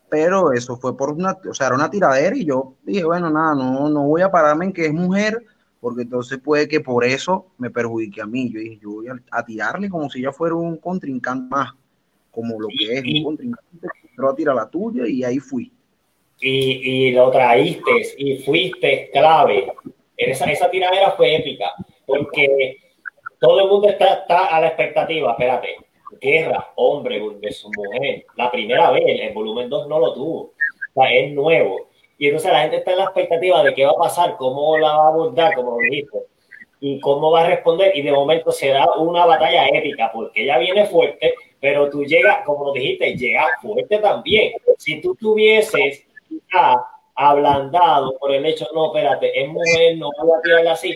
Pero 0.09 0.51
eso 0.51 0.77
fue 0.77 0.95
por 0.95 1.11
una, 1.11 1.37
o 1.49 1.53
sea, 1.53 1.67
era 1.67 1.75
una 1.75 1.89
tiradera 1.89 2.35
y 2.35 2.45
yo 2.45 2.75
dije, 2.83 3.03
bueno, 3.03 3.29
nada, 3.29 3.55
no, 3.55 3.89
no 3.89 4.03
voy 4.03 4.21
a 4.21 4.29
pararme 4.29 4.65
en 4.65 4.73
que 4.73 4.85
es 4.85 4.93
mujer, 4.93 5.43
porque 5.79 6.03
entonces 6.03 6.37
puede 6.37 6.67
que 6.67 6.81
por 6.81 7.03
eso 7.03 7.47
me 7.57 7.71
perjudique 7.71 8.21
a 8.21 8.27
mí. 8.27 8.51
Yo 8.51 8.59
dije, 8.59 8.79
yo 8.81 8.91
voy 8.91 9.07
a, 9.31 9.45
tirarle 9.45 9.89
como 9.89 10.09
si 10.09 10.19
ella 10.19 10.31
fuera 10.31 10.55
un 10.55 10.77
contrincante 10.77 11.49
más, 11.49 11.73
como 12.29 12.59
lo 12.59 12.67
que 12.67 12.99
es 12.99 13.03
un 13.03 13.23
contrincante, 13.23 13.87
pero 14.15 14.29
a 14.29 14.35
tirar 14.35 14.55
la 14.55 14.69
tuya 14.69 15.07
y 15.07 15.23
ahí 15.23 15.39
fui 15.39 15.71
y, 16.43 17.07
y 17.07 17.11
lo 17.11 17.31
traíste 17.31 17.91
y 18.17 18.37
fuiste 18.39 19.09
clave. 19.11 19.71
Esa, 20.17 20.45
esa 20.51 20.69
tiradera 20.69 21.11
fue 21.11 21.37
épica, 21.37 21.71
porque 22.05 22.77
todo 23.43 23.59
el 23.59 23.67
mundo 23.67 23.89
está, 23.89 24.13
está 24.13 24.45
a 24.45 24.61
la 24.61 24.67
expectativa, 24.67 25.31
espérate, 25.31 25.75
guerra, 26.21 26.71
hombre 26.75 27.19
su 27.51 27.69
mujer, 27.75 28.25
la 28.37 28.49
primera 28.49 28.89
vez, 28.91 29.03
el 29.05 29.33
volumen 29.33 29.69
2 29.69 29.89
no 29.89 29.99
lo 29.99 30.13
tuvo, 30.13 30.39
o 30.41 30.53
sea, 30.93 31.11
es 31.11 31.33
nuevo. 31.33 31.89
Y 32.17 32.27
entonces 32.27 32.53
la 32.53 32.61
gente 32.61 32.77
está 32.77 32.91
en 32.91 32.99
la 32.99 33.03
expectativa 33.03 33.61
de 33.61 33.73
qué 33.73 33.85
va 33.85 33.91
a 33.91 33.97
pasar, 33.97 34.37
cómo 34.37 34.77
la 34.77 34.95
va 34.95 35.03
a 35.03 35.07
abordar, 35.09 35.55
como 35.55 35.77
dijiste, 35.77 36.19
y 36.79 37.01
cómo 37.01 37.31
va 37.31 37.41
a 37.41 37.47
responder. 37.47 37.91
Y 37.97 38.01
de 38.01 38.13
momento 38.13 38.49
se 38.49 38.69
da 38.69 38.85
una 38.95 39.25
batalla 39.25 39.67
épica, 39.67 40.09
porque 40.13 40.43
ella 40.43 40.57
viene 40.59 40.85
fuerte, 40.85 41.33
pero 41.59 41.89
tú 41.89 42.05
llegas, 42.05 42.45
como 42.45 42.71
dijiste, 42.71 43.17
llegas 43.17 43.47
fuerte 43.61 43.97
también. 43.97 44.53
Si 44.77 45.01
tú 45.01 45.15
tuvieses 45.15 46.05
ablandado 47.15 48.17
por 48.19 48.31
el 48.31 48.45
hecho, 48.45 48.67
no, 48.73 48.85
espérate, 48.85 49.37
es 49.37 49.49
mujer, 49.49 49.97
no 49.97 50.09
voy 50.17 50.37
a 50.39 50.41
tirarla 50.41 50.71
así, 50.71 50.95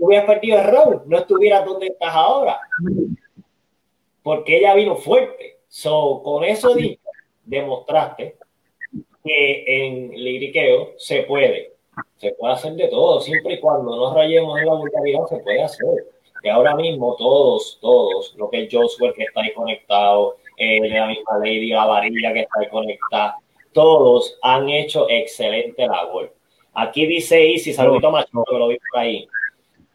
hubieras 0.00 0.26
perdido 0.26 0.58
el 0.58 0.66
round, 0.66 1.06
no 1.06 1.18
estuvieras 1.18 1.64
donde 1.64 1.88
estás 1.88 2.14
ahora. 2.14 2.58
Porque 4.22 4.58
ella 4.58 4.74
vino 4.74 4.96
fuerte. 4.96 5.58
So, 5.68 6.22
con 6.24 6.42
eso 6.42 6.74
demostraste 7.44 8.36
que 9.24 9.64
en 9.66 10.10
liriqueo 10.10 10.94
se 10.96 11.22
puede. 11.22 11.74
Se 12.16 12.32
puede 12.32 12.54
hacer 12.54 12.72
de 12.74 12.88
todo, 12.88 13.20
siempre 13.20 13.54
y 13.54 13.60
cuando 13.60 13.94
no 13.94 14.14
rayemos 14.14 14.58
en 14.58 14.66
la 14.66 14.74
vulgaridad, 14.74 15.26
se 15.26 15.38
puede 15.38 15.62
hacer. 15.62 15.86
Y 16.42 16.48
ahora 16.48 16.74
mismo 16.74 17.16
todos, 17.16 17.78
todos, 17.80 18.34
lo 18.36 18.48
que 18.48 18.64
es 18.64 18.68
Joshua 18.72 19.12
que 19.14 19.24
está 19.24 19.42
ahí 19.42 19.52
conectado, 19.52 20.36
eh, 20.56 20.88
la 20.88 21.06
misma 21.06 21.38
Lady 21.38 21.68
la 21.68 21.86
varilla 21.86 22.32
que 22.32 22.40
está 22.40 22.60
ahí 22.60 22.68
conectada, 22.68 23.36
todos 23.72 24.38
han 24.42 24.68
hecho 24.70 25.06
excelente 25.08 25.86
labor. 25.86 26.32
Aquí 26.72 27.06
dice 27.06 27.52
Easy, 27.52 27.72
saludito 27.72 28.10
más, 28.10 28.24
que 28.26 28.58
lo 28.58 28.68
vi 28.68 28.78
por 28.78 29.00
ahí. 29.00 29.28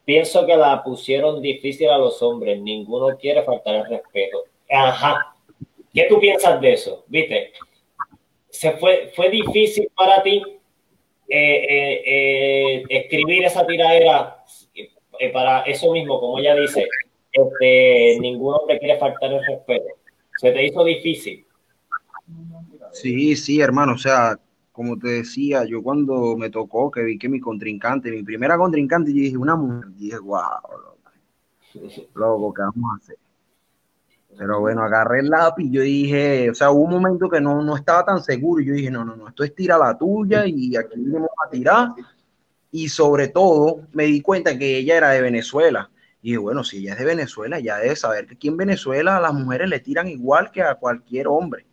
Pienso 0.06 0.46
que 0.46 0.56
la 0.56 0.84
pusieron 0.84 1.42
difícil 1.42 1.90
a 1.90 1.98
los 1.98 2.22
hombres, 2.22 2.62
ninguno 2.62 3.18
quiere 3.18 3.44
faltar 3.44 3.76
el 3.76 3.86
respeto. 3.88 4.44
Ajá. 4.70 5.36
¿Qué 5.94 6.06
tú 6.08 6.20
piensas 6.20 6.62
de 6.62 6.74
eso? 6.74 7.04
¿Viste? 7.08 7.52
Se 8.50 8.72
fue, 8.74 9.12
fue 9.16 9.30
difícil 9.30 9.90
para 9.96 10.22
ti 10.22 10.42
eh, 11.28 11.66
eh, 11.70 12.04
eh, 12.06 12.84
escribir 12.90 13.46
esa 13.46 13.66
tiradera 13.66 14.44
para 15.34 15.62
eso 15.62 15.92
mismo, 15.92 16.20
como 16.20 16.40
ella 16.40 16.56
dice, 16.56 16.88
este, 17.32 18.18
ningún 18.20 18.54
hombre 18.54 18.78
quiere 18.80 18.98
faltar 19.00 19.32
el 19.32 19.46
respeto. 19.46 19.88
¿Se 20.40 20.52
te 20.52 20.66
hizo 20.66 20.84
difícil? 20.84 21.46
Sí, 22.92 23.36
sí, 23.36 23.60
hermano, 23.60 23.94
o 23.94 23.98
sea, 23.98 24.38
como 24.76 25.00
te 25.00 25.08
decía, 25.08 25.64
yo 25.64 25.82
cuando 25.82 26.36
me 26.36 26.50
tocó, 26.50 26.92
que 26.92 27.02
vi 27.02 27.18
que 27.18 27.30
mi 27.30 27.40
contrincante, 27.40 28.12
mi 28.12 28.24
primera 28.24 28.58
contrincante, 28.58 29.14
yo 29.14 29.22
dije, 29.22 29.38
una 29.38 29.56
mujer, 29.56 29.90
dije, 29.96 30.20
wow, 30.20 30.42
loco, 32.14 32.54
¿qué 32.54 32.62
vamos 32.62 32.92
a 32.92 32.98
hacer? 32.98 33.18
Pero 34.38 34.60
bueno, 34.60 34.84
agarré 34.84 35.22
el 35.22 35.30
lápiz, 35.30 35.70
yo 35.72 35.82
dije, 35.82 36.50
o 36.50 36.54
sea, 36.54 36.72
hubo 36.72 36.82
un 36.84 36.92
momento 36.92 37.30
que 37.30 37.40
no, 37.40 37.64
no 37.64 37.78
estaba 37.78 38.04
tan 38.04 38.22
seguro, 38.22 38.62
yo 38.62 38.74
dije, 38.74 38.92
no, 38.92 39.06
no, 39.06 39.16
no, 39.16 39.30
esto 39.30 39.46
es 39.46 39.56
tira 39.56 39.78
la 39.78 39.98
tuya 39.98 40.46
y 40.46 40.76
aquí 40.76 41.02
vamos 41.06 41.30
a 41.46 41.50
tirar. 41.50 41.90
Y 42.70 42.90
sobre 42.90 43.30
todo, 43.30 43.88
me 43.94 44.04
di 44.04 44.20
cuenta 44.20 44.58
que 44.58 44.80
ella 44.80 44.98
era 44.98 45.12
de 45.12 45.22
Venezuela. 45.22 45.90
Y 46.22 46.32
dije, 46.32 46.40
bueno, 46.40 46.66
si 46.66 46.80
ella 46.80 46.94
es 46.94 47.00
de 47.00 47.06
Venezuela, 47.06 47.62
ya 47.62 47.78
debe 47.78 47.96
saber 47.96 48.28
que 48.28 48.34
aquí 48.34 48.50
en 48.50 48.58
Venezuela 48.58 49.16
a 49.16 49.22
las 49.22 49.34
mujeres 49.34 49.70
le 49.70 49.80
tiran 49.80 50.10
igual 50.10 50.52
que 50.52 50.62
a 50.62 50.76
cualquier 50.76 51.30
hombre. 51.30 51.66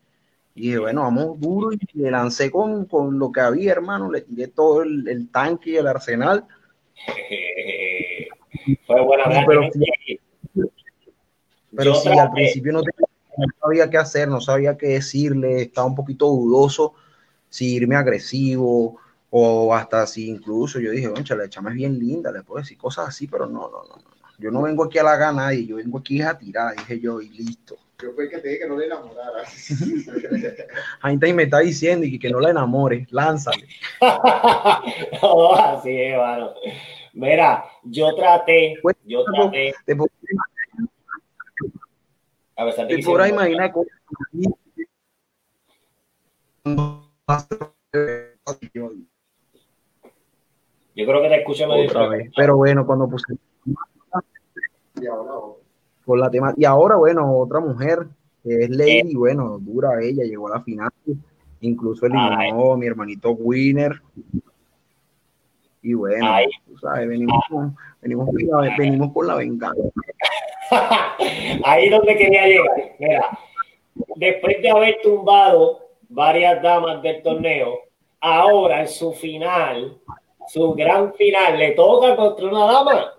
Y 0.54 0.62
dije, 0.62 0.78
bueno, 0.78 1.02
vamos 1.02 1.40
duro 1.40 1.72
y 1.72 1.78
le 1.94 2.10
lancé 2.10 2.50
con, 2.50 2.84
con 2.84 3.18
lo 3.18 3.32
que 3.32 3.40
había, 3.40 3.72
hermano, 3.72 4.10
le 4.10 4.20
tiré 4.20 4.48
todo 4.48 4.82
el, 4.82 5.08
el 5.08 5.30
tanque 5.30 5.70
y 5.70 5.76
el 5.76 5.86
arsenal. 5.86 6.46
Fue 8.86 9.00
buena 9.00 9.44
pero, 9.46 9.62
pero 11.74 11.94
sí, 11.94 12.08
al 12.08 12.30
principio 12.32 12.72
no, 12.72 12.82
sabía 13.60 13.88
qué 13.88 13.98
hacer, 13.98 14.28
no 14.28 14.40
sabía 14.40 14.76
qué 14.76 14.88
decirle, 14.88 15.62
estaba 15.62 15.86
un 15.86 15.94
poquito 15.94 16.26
dudoso 16.26 16.94
si 17.48 17.76
irme 17.76 17.96
agresivo 17.96 18.98
o 19.30 19.74
hasta 19.74 20.06
si 20.06 20.28
incluso 20.28 20.78
yo 20.78 20.90
dije, 20.90 21.10
concha, 21.10 21.34
la 21.34 21.48
chama 21.48 21.70
es 21.70 21.76
bien 21.76 21.98
linda, 21.98 22.30
le 22.30 22.42
puedo 22.42 22.60
decir 22.60 22.76
cosas 22.76 23.08
así, 23.08 23.26
pero 23.26 23.46
no, 23.46 23.70
no, 23.70 23.84
no, 23.84 23.96
no. 23.96 24.12
Yo 24.38 24.50
no 24.50 24.62
vengo 24.62 24.84
aquí 24.84 24.98
a 24.98 25.04
la 25.04 25.16
gana 25.16 25.54
y 25.54 25.66
yo 25.66 25.76
vengo 25.76 25.98
aquí 25.98 26.20
a 26.20 26.36
tirar, 26.36 26.74
dije 26.76 27.00
yo, 27.00 27.20
y 27.20 27.28
listo. 27.30 27.76
Yo 28.00 28.12
fue 28.14 28.28
que 28.28 28.38
te 28.38 28.48
dije 28.48 28.60
que 28.60 28.68
no 28.68 28.76
le 28.76 28.86
enamorara. 28.86 29.44
Ahí 31.02 31.16
me 31.32 31.44
está 31.44 31.60
diciendo 31.60 32.06
y 32.06 32.18
que, 32.18 32.30
no 32.30 32.40
la 32.40 32.50
enamore, 32.50 33.06
lánzale. 33.10 33.66
no, 35.22 35.54
así 35.56 35.90
es, 35.90 36.12
hermano. 36.14 36.54
Mira, 37.12 37.64
yo 37.84 38.14
traté, 38.14 38.78
pues, 38.82 38.96
yo 39.04 39.24
traté. 39.24 39.74
Te, 39.84 39.96
a 42.56 42.64
ver, 42.64 42.74
te 42.88 42.98
podrás 43.02 43.30
imaginar 43.30 43.72
cómo... 43.72 43.86
Yo 50.94 51.06
creo 51.06 51.22
que 51.22 51.28
te 51.28 51.64
Otra 51.66 52.08
vez. 52.08 52.30
Pero 52.36 52.56
bueno, 52.56 52.86
cuando 52.86 53.08
puse. 53.08 53.34
Y 55.00 55.06
ahora 55.06 55.32
por 56.04 56.18
la 56.18 56.30
tema. 56.30 56.54
Y 56.56 56.64
ahora, 56.64 56.96
bueno, 56.96 57.36
otra 57.36 57.60
mujer, 57.60 58.06
que 58.42 58.64
es 58.64 58.70
Lady, 58.70 59.14
bueno, 59.14 59.58
dura 59.58 60.02
ella, 60.02 60.24
llegó 60.24 60.48
a 60.48 60.58
la 60.58 60.62
final, 60.62 60.90
incluso 61.60 62.06
eliminó 62.06 62.72
a 62.72 62.76
mi 62.76 62.86
hermanito 62.86 63.30
Winner. 63.32 64.00
Y 65.82 65.94
bueno, 65.94 66.26
tú 66.66 66.78
sabes, 66.78 67.08
venimos, 67.08 67.42
con, 67.48 67.76
venimos, 68.00 68.26
con 68.26 68.64
la, 68.64 68.76
venimos 68.76 69.12
con 69.12 69.26
la 69.26 69.34
venganza. 69.34 69.82
Ahí 71.64 71.88
donde 71.88 72.16
quería 72.16 72.46
llegar. 72.46 72.94
Mira, 73.00 73.38
después 74.16 74.62
de 74.62 74.70
haber 74.70 74.98
tumbado 75.02 75.80
varias 76.08 76.62
damas 76.62 77.02
del 77.02 77.20
torneo, 77.22 77.78
ahora 78.20 78.82
en 78.82 78.88
su 78.88 79.12
final, 79.12 79.98
su 80.46 80.72
gran 80.74 81.12
final, 81.14 81.58
le 81.58 81.72
toca 81.72 82.14
contra 82.14 82.46
una 82.46 82.64
dama. 82.66 83.12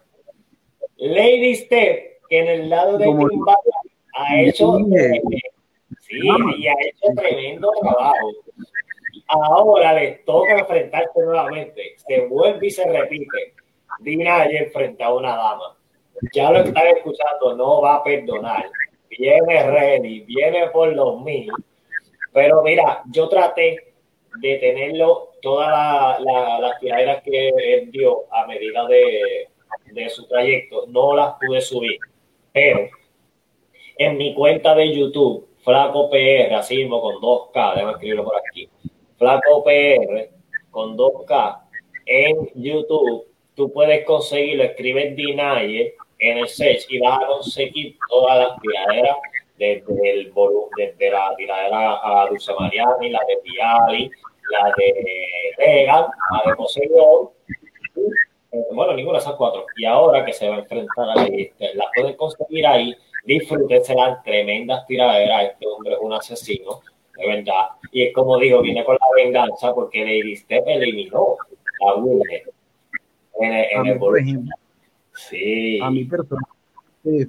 Lady 0.98 1.56
Steph 1.56 2.13
en 2.30 2.48
el 2.48 2.70
lado 2.70 2.98
de 2.98 3.06
Timbala 3.06 3.58
ha 4.16 4.42
hecho, 4.42 4.78
sí, 6.00 6.20
y 6.58 6.68
ha 6.68 6.74
hecho 6.74 7.14
tremendo 7.16 7.72
trabajo. 7.82 8.32
Ahora 9.28 9.94
le 9.94 10.12
toca 10.26 10.60
enfrentarse 10.60 11.20
nuevamente. 11.20 11.96
Se 11.98 12.28
vuelve 12.28 12.68
y 12.68 12.72
se 12.72 12.86
repite. 12.86 13.54
Dina 14.00 14.42
ayer 14.42 14.70
frente 14.72 15.04
a 15.04 15.14
una 15.14 15.36
dama. 15.36 15.78
Ya 16.34 16.52
lo 16.52 16.60
están 16.60 16.88
escuchando, 16.88 17.56
no 17.56 17.82
va 17.82 17.96
a 17.96 18.04
perdonar. 18.04 18.70
Viene 19.10 19.64
ready, 19.64 20.22
viene 20.22 20.68
por 20.68 20.94
los 20.94 21.22
mil. 21.22 21.52
Pero 22.32 22.62
mira, 22.64 23.04
yo 23.12 23.28
traté 23.30 23.94
de 24.42 24.58
tenerlo 24.58 25.30
todas 25.42 26.20
las 26.22 26.80
tiraderas 26.80 27.24
que 27.24 27.50
él 27.50 27.92
dio 27.92 28.24
a 28.32 28.46
medida 28.48 28.86
de, 28.88 29.50
de 29.92 30.10
su 30.10 30.28
trayecto. 30.28 30.86
No 30.88 31.16
las 31.16 31.36
pude 31.40 31.62
subir 31.62 32.00
pero 32.54 32.88
en 33.98 34.18
mi 34.18 34.34
cuenta 34.34 34.76
de 34.76 34.96
YouTube, 34.96 35.48
Flaco 35.64 36.10
PR, 36.10 36.54
así 36.56 36.78
mismo 36.78 37.02
con 37.02 37.16
2K, 37.16 37.74
déjame 37.74 37.92
escribirlo 37.94 38.24
por 38.26 38.36
aquí. 38.38 38.70
Flaco 39.18 39.64
PR 39.64 40.30
con 40.72 40.98
2K 40.98 41.62
en 42.06 42.50
YouTube, 42.56 43.26
tú 43.56 43.72
puedes 43.72 44.06
conseguirlo, 44.06 44.64
escribes 44.64 45.16
Dinaye 45.16 45.96
en 46.20 46.38
el 46.38 46.48
search 46.48 46.86
y 46.90 47.00
vas 47.00 47.22
a 47.22 47.28
conseguir 47.28 47.98
todas 48.10 48.38
las 48.38 48.62
tiraderas 48.62 49.18
desde 49.58 50.12
el 50.12 50.32
volumen, 50.32 50.70
desde 50.78 51.12
la 51.12 51.34
tiradera 51.36 52.00
a 52.04 52.28
Dulce 52.28 52.54
Mariani, 52.60 53.10
la 53.10 53.20
de 53.28 53.38
Piali, 53.44 54.12
la 54.52 54.74
de 54.78 55.56
Legal, 55.58 56.08
la 56.32 56.50
de 56.50 56.56
Poseidón 56.56 57.30
bueno, 58.72 58.94
ninguna 58.94 59.18
de 59.18 59.24
esas 59.24 59.36
cuatro. 59.36 59.66
Y 59.76 59.86
ahora 59.86 60.26
que 60.26 60.34
se 60.34 60.48
va 60.48 60.56
a 60.56 60.60
enfrentar 60.60 61.10
a 61.10 61.16
la 61.16 61.24
la 61.24 61.86
pueden 61.96 62.16
conseguir 62.16 62.68
ahí. 62.68 62.96
Disfrútense 63.26 63.96
las 63.96 64.24
tremendas 64.24 64.86
tiraderas. 64.86 65.52
Este 65.52 65.66
hombre 65.68 65.94
es 65.94 66.00
un 66.02 66.14
asesino, 66.14 66.82
de 67.18 67.28
verdad. 67.28 67.68
Y 67.92 68.04
es 68.04 68.14
como 68.14 68.38
digo, 68.38 68.62
viene 68.62 68.84
con 68.84 68.96
la 68.96 69.24
venganza 69.24 69.74
porque 69.74 70.02
Lady 70.02 70.36
Step 70.36 70.64
eliminó 70.68 71.38
a 71.88 71.96
Wilhelm 71.96 72.50
en 73.40 73.54
el, 73.54 73.66
en 73.72 73.86
el 73.88 74.44
Sí. 75.14 75.80
A 75.82 75.90
mi 75.90 76.06
persona. 76.06 76.42
Sí, 77.04 77.28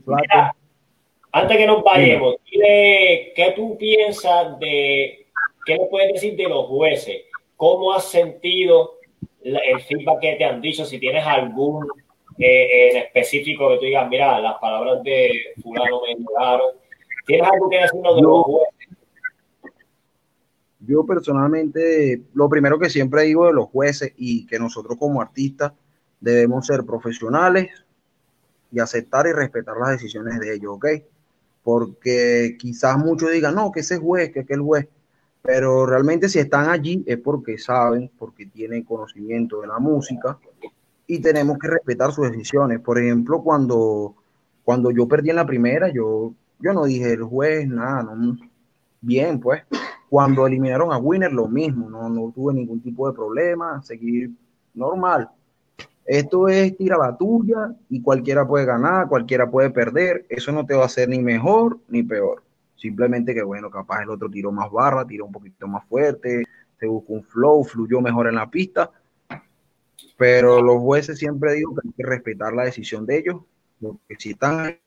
antes 1.36 1.56
que 1.56 1.66
nos 1.66 1.82
vayamos, 1.82 2.36
dile 2.48 3.32
qué 3.34 3.52
tú 3.56 3.76
piensas 3.76 4.56
de, 4.60 5.26
qué 5.66 5.74
le 5.74 5.86
puedes 5.86 6.12
decir 6.12 6.36
de 6.36 6.48
los 6.48 6.66
jueces, 6.66 7.22
cómo 7.56 7.92
has 7.92 8.04
sentido 8.04 9.00
el 9.44 9.80
feedback 9.82 10.20
que 10.20 10.36
te 10.36 10.44
han 10.44 10.60
dicho, 10.60 10.84
si 10.84 10.98
tienes 10.98 11.24
algún 11.24 11.86
eh, 12.38 12.90
en 12.90 12.96
específico 12.96 13.68
que 13.68 13.76
tú 13.76 13.84
digas, 13.84 14.08
mira, 14.08 14.40
las 14.40 14.58
palabras 14.58 15.02
de 15.04 15.30
fulano 15.62 16.00
me 16.02 16.12
ayudaron. 16.12 16.66
¿Tienes 17.26 17.48
algo 17.48 17.70
que 17.70 17.78
decirnos 17.78 18.16
de 18.16 18.22
los 18.22 18.44
jueces? 18.44 18.74
Yo 20.80 21.06
personalmente, 21.06 22.22
lo 22.34 22.48
primero 22.48 22.78
que 22.78 22.90
siempre 22.90 23.22
digo 23.22 23.46
de 23.46 23.54
los 23.54 23.66
jueces 23.66 24.12
y 24.16 24.46
que 24.46 24.58
nosotros 24.58 24.98
como 24.98 25.22
artistas 25.22 25.72
debemos 26.20 26.66
ser 26.66 26.84
profesionales 26.84 27.70
y 28.70 28.80
aceptar 28.80 29.26
y 29.26 29.32
respetar 29.32 29.76
las 29.76 29.92
decisiones 29.92 30.40
de 30.40 30.54
ellos, 30.54 30.72
¿ok? 30.74 30.86
Porque 31.62 32.56
quizás 32.58 32.98
muchos 32.98 33.30
digan, 33.30 33.54
no, 33.54 33.72
que 33.72 33.80
ese 33.80 33.96
juez, 33.96 34.32
que 34.32 34.40
aquel 34.40 34.60
juez, 34.60 34.88
pero 35.44 35.84
realmente 35.84 36.30
si 36.30 36.38
están 36.38 36.70
allí 36.70 37.04
es 37.06 37.18
porque 37.18 37.58
saben, 37.58 38.10
porque 38.18 38.46
tienen 38.46 38.82
conocimiento 38.82 39.60
de 39.60 39.66
la 39.66 39.78
música 39.78 40.38
y 41.06 41.20
tenemos 41.20 41.58
que 41.58 41.68
respetar 41.68 42.12
sus 42.12 42.30
decisiones. 42.30 42.80
Por 42.80 42.98
ejemplo, 42.98 43.42
cuando, 43.42 44.14
cuando 44.64 44.90
yo 44.90 45.06
perdí 45.06 45.28
en 45.28 45.36
la 45.36 45.44
primera, 45.44 45.92
yo, 45.92 46.32
yo 46.58 46.72
no 46.72 46.86
dije 46.86 47.12
el 47.12 47.24
juez, 47.24 47.68
nada, 47.68 48.02
no, 48.02 48.38
bien, 49.02 49.38
pues. 49.38 49.64
Cuando 50.08 50.46
eliminaron 50.46 50.90
a 50.94 50.96
Winner, 50.96 51.30
lo 51.30 51.46
mismo, 51.46 51.90
no, 51.90 52.08
no 52.08 52.32
tuve 52.34 52.54
ningún 52.54 52.80
tipo 52.80 53.06
de 53.06 53.14
problema, 53.14 53.82
seguir 53.82 54.30
normal. 54.72 55.28
Esto 56.06 56.48
es 56.48 56.74
tira 56.74 56.96
la 56.96 57.18
tuya 57.18 57.74
y 57.90 58.00
cualquiera 58.00 58.48
puede 58.48 58.64
ganar, 58.64 59.08
cualquiera 59.08 59.50
puede 59.50 59.68
perder. 59.68 60.24
Eso 60.30 60.52
no 60.52 60.64
te 60.64 60.74
va 60.74 60.84
a 60.84 60.86
hacer 60.86 61.10
ni 61.10 61.18
mejor 61.18 61.80
ni 61.88 62.02
peor. 62.02 62.42
Simplemente 62.76 63.34
que, 63.34 63.42
bueno, 63.42 63.70
capaz 63.70 64.02
el 64.02 64.10
otro 64.10 64.28
tiró 64.28 64.52
más 64.52 64.70
barra, 64.70 65.06
tiró 65.06 65.26
un 65.26 65.32
poquito 65.32 65.66
más 65.66 65.84
fuerte, 65.86 66.44
se 66.78 66.86
buscó 66.86 67.14
un 67.14 67.24
flow, 67.24 67.64
fluyó 67.64 68.00
mejor 68.00 68.28
en 68.28 68.34
la 68.36 68.50
pista. 68.50 68.90
Pero 70.16 70.62
los 70.62 70.80
jueces 70.80 71.18
siempre 71.18 71.54
digo 71.54 71.74
que 71.74 71.88
hay 71.88 71.94
que 71.96 72.06
respetar 72.06 72.52
la 72.52 72.64
decisión 72.64 73.06
de 73.06 73.18
ellos, 73.18 73.42
porque 73.80 74.16
si 74.18 74.30
están 74.30 74.78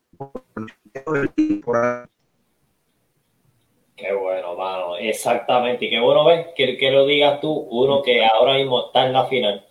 Qué 3.96 4.14
bueno, 4.14 4.56
mano. 4.56 4.98
Exactamente. 4.98 5.86
Y 5.86 5.90
qué 5.90 6.00
bueno 6.00 6.26
ves 6.26 6.48
que, 6.56 6.78
que, 6.78 6.92
lo 6.92 7.06
digas 7.06 7.42
tú, 7.42 7.52
uno 7.52 8.02
que 8.04 8.24
ahora 8.24 8.56
mismo 8.56 8.88
está 8.88 9.06
en 9.06 9.14
la 9.14 9.26
final, 9.26 9.66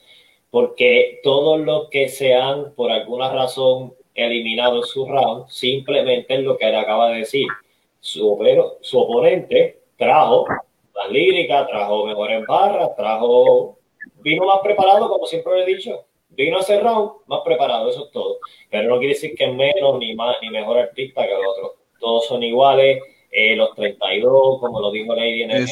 porque 0.51 1.21
todos 1.23 1.61
los 1.61 1.89
que 1.91 2.09
se 2.09 2.35
han, 2.35 2.75
por 2.75 2.91
alguna 2.91 3.33
razón, 3.33 3.95
eliminado 4.15 4.79
en 4.79 4.85
su 4.85 5.07
round, 5.07 5.49
simplemente 5.49 6.35
es 6.35 6.41
lo 6.41 6.57
que 6.57 6.67
le 6.67 6.77
acaba 6.77 7.11
de 7.11 7.19
decir. 7.19 7.47
Su, 8.07 8.39
su 8.83 9.01
oponente 9.01 9.81
trajo 9.97 10.47
la 10.95 11.09
lírica, 11.09 11.67
trajo 11.67 12.07
mejor 12.07 12.31
en 12.31 12.45
barra, 12.45 12.95
trajo, 12.95 13.79
vino 14.21 14.47
más 14.47 14.61
preparado, 14.63 15.09
como 15.09 15.27
siempre 15.27 15.61
he 15.61 15.67
dicho. 15.67 16.05
Vino 16.29 16.59
a 16.59 16.61
ese 16.61 16.79
round 16.79 17.23
más 17.27 17.41
preparado, 17.45 17.91
eso 17.91 18.05
es 18.05 18.13
todo. 18.13 18.39
Pero 18.71 18.89
no 18.89 18.99
quiere 18.99 19.15
decir 19.15 19.35
que 19.35 19.45
es 19.45 19.53
menos 19.53 19.99
ni 19.99 20.15
más 20.15 20.37
ni 20.41 20.51
mejor 20.51 20.79
artista 20.79 21.27
que 21.27 21.33
el 21.33 21.45
otro. 21.45 21.75
Todos 21.99 22.27
son 22.27 22.45
iguales, 22.45 23.03
eh, 23.33 23.57
los 23.57 23.75
32, 23.75 24.61
como 24.61 24.81
lo 24.81 24.93
dijo 24.93 25.13
Lady 25.13 25.43
en 25.43 25.51
el, 25.51 25.67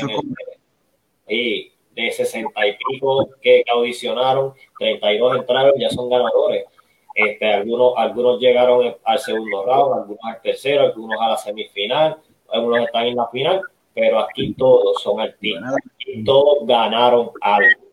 y 1.29 1.70
de 1.94 2.11
60 2.11 2.66
y 2.66 2.77
pico 2.77 3.29
que 3.40 3.62
audicionaron, 3.70 4.55
32 4.81 5.37
entraron, 5.37 5.73
ya 5.79 5.88
son 5.88 6.11
ganadores. 6.11 6.64
Este, 7.14 7.47
algunos, 7.47 7.92
algunos 7.97 8.40
llegaron 8.40 8.97
al 9.05 9.18
segundo 9.20 9.64
round, 9.64 10.01
algunos 10.01 10.25
al 10.25 10.42
tercero, 10.42 10.83
algunos 10.83 11.20
a 11.20 11.29
la 11.29 11.37
semifinal, 11.37 12.16
algunos 12.50 12.87
están 12.87 13.07
en 13.07 13.16
la 13.16 13.28
final, 13.28 13.61
pero 13.94 14.20
aquí 14.20 14.54
todos 14.54 15.02
son 15.02 15.20
artistas, 15.20 15.74
y 15.98 16.24
todos 16.24 16.66
ganaron 16.66 17.30
algo 17.40 17.85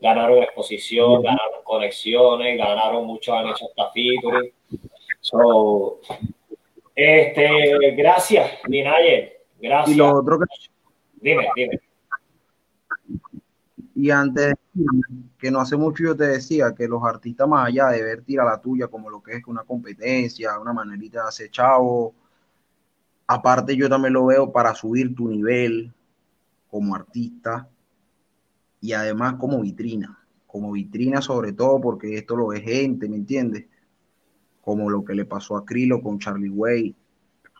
ganaron 0.00 0.38
exposición, 0.42 1.22
ganaron 1.22 1.62
conexiones, 1.64 2.58
ganaron 2.58 3.06
muchos 3.06 3.34
han 3.34 3.48
hecho 3.48 3.66
hasta 3.66 3.90
featuring. 3.92 4.52
So, 5.20 6.00
este, 6.94 7.94
gracias, 7.96 8.50
Dinayer. 8.68 9.40
Gracias. 9.60 9.94
Y 9.94 9.98
lo 9.98 10.18
otro 10.18 10.38
que... 10.38 10.44
Dime, 11.20 11.48
dime. 11.56 11.80
Y 13.94 14.10
antes, 14.10 14.54
que 15.38 15.50
no 15.50 15.60
hace 15.60 15.76
mucho 15.76 16.04
yo 16.04 16.16
te 16.16 16.26
decía 16.26 16.74
que 16.76 16.86
los 16.86 17.02
artistas, 17.02 17.48
más 17.48 17.68
allá 17.68 17.88
de 17.88 18.02
ver 18.02 18.22
tira 18.22 18.44
la 18.44 18.60
tuya 18.60 18.88
como 18.88 19.08
lo 19.08 19.22
que 19.22 19.32
es 19.32 19.46
una 19.46 19.64
competencia, 19.64 20.58
una 20.60 20.74
manerita 20.74 21.22
de 21.22 21.28
hacer 21.28 21.50
chavo, 21.50 22.14
aparte 23.26 23.76
yo 23.76 23.88
también 23.88 24.14
lo 24.14 24.26
veo 24.26 24.52
para 24.52 24.74
subir 24.74 25.14
tu 25.14 25.28
nivel 25.28 25.92
como 26.68 26.94
artista, 26.94 27.68
y 28.80 28.92
además 28.92 29.34
como 29.34 29.60
vitrina, 29.60 30.18
como 30.46 30.72
vitrina 30.72 31.20
sobre 31.20 31.52
todo 31.52 31.80
porque 31.80 32.16
esto 32.16 32.36
lo 32.36 32.48
ve 32.48 32.60
gente, 32.60 33.08
¿me 33.08 33.16
entiendes? 33.16 33.66
Como 34.60 34.90
lo 34.90 35.04
que 35.04 35.14
le 35.14 35.24
pasó 35.24 35.56
a 35.56 35.64
Krilo 35.64 36.00
con 36.00 36.18
Charlie 36.18 36.50
Way, 36.50 36.94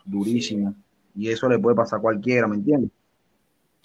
durísimo. 0.05 0.75
Y 1.15 1.29
eso 1.29 1.49
le 1.49 1.59
puede 1.59 1.75
pasar 1.75 1.99
a 1.99 2.01
cualquiera, 2.01 2.47
¿me 2.47 2.55
entiendes? 2.55 2.91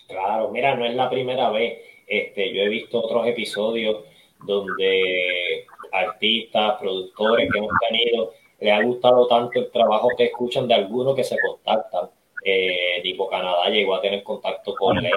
Claro, 0.07 0.51
mira, 0.51 0.77
no 0.77 0.85
es 0.85 0.95
la 0.95 1.09
primera 1.09 1.51
vez. 1.51 1.79
Este, 2.07 2.55
yo 2.55 2.62
he 2.62 2.68
visto 2.68 2.99
otros 3.01 3.27
episodios 3.27 4.05
donde 4.45 5.64
artistas, 5.92 6.79
productores 6.81 7.51
que 7.51 7.59
hemos 7.59 7.73
tenido, 7.88 8.33
les 8.62 8.72
ha 8.72 8.83
gustado 8.83 9.27
tanto 9.27 9.59
el 9.59 9.70
trabajo 9.70 10.09
que 10.16 10.25
escuchan 10.25 10.68
de 10.68 10.75
algunos 10.75 11.14
que 11.14 11.25
se 11.25 11.37
contactan. 11.40 12.09
Eh, 12.44 13.01
tipo 13.03 13.29
Canadá 13.29 13.68
llegó 13.68 13.94
a 13.94 14.01
tener 14.01 14.22
contacto 14.22 14.75
con 14.75 14.98
él 14.98 15.12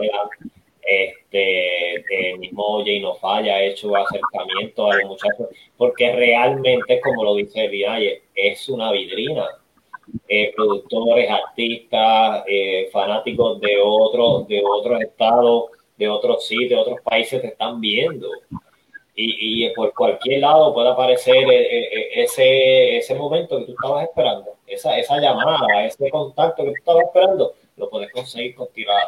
este, 0.86 2.32
el 2.32 2.38
mismo 2.38 2.84
Jay 2.84 3.00
no 3.00 3.16
falla, 3.16 3.56
ha 3.56 3.64
hecho 3.64 3.96
acercamiento 3.96 4.92
a 4.92 4.96
los 4.98 5.10
muchachos, 5.10 5.48
porque 5.76 6.12
realmente, 6.14 7.02
como 7.02 7.24
lo 7.24 7.36
dice 7.36 7.68
Vidalle, 7.68 8.22
es 8.36 8.70
una 8.70 8.92
vidrina. 8.92 9.48
Eh, 10.28 10.54
productores, 10.56 11.28
artistas, 11.30 12.44
eh, 12.48 12.90
fanáticos 12.92 13.60
de 13.60 13.78
otros, 13.84 14.48
de 14.48 14.62
otros 14.64 15.02
estados, 15.02 15.66
de 15.98 16.08
otros 16.08 16.46
sitios, 16.46 16.70
de 16.70 16.76
otros 16.76 17.02
países 17.02 17.42
te 17.42 17.48
están 17.48 17.82
viendo. 17.82 18.30
Y, 19.18 19.66
y 19.66 19.70
por 19.74 19.94
cualquier 19.94 20.42
lado 20.42 20.74
puede 20.74 20.90
aparecer 20.90 21.50
eh, 21.50 22.22
ese, 22.22 22.98
ese 22.98 23.16
momento 23.16 23.58
que 23.60 23.66
tú 23.66 23.72
estabas 23.72 24.04
esperando, 24.04 24.56
esa, 24.68 24.98
esa 24.98 25.20
llamada, 25.20 25.86
ese 25.86 26.10
contacto 26.10 26.64
que 26.64 26.72
tú 26.72 26.76
estabas 26.76 27.06
esperando, 27.06 27.54
lo 27.78 27.90
puedes 27.90 28.12
conseguir 28.12 28.56
con 28.56 28.68
tirada 28.74 29.04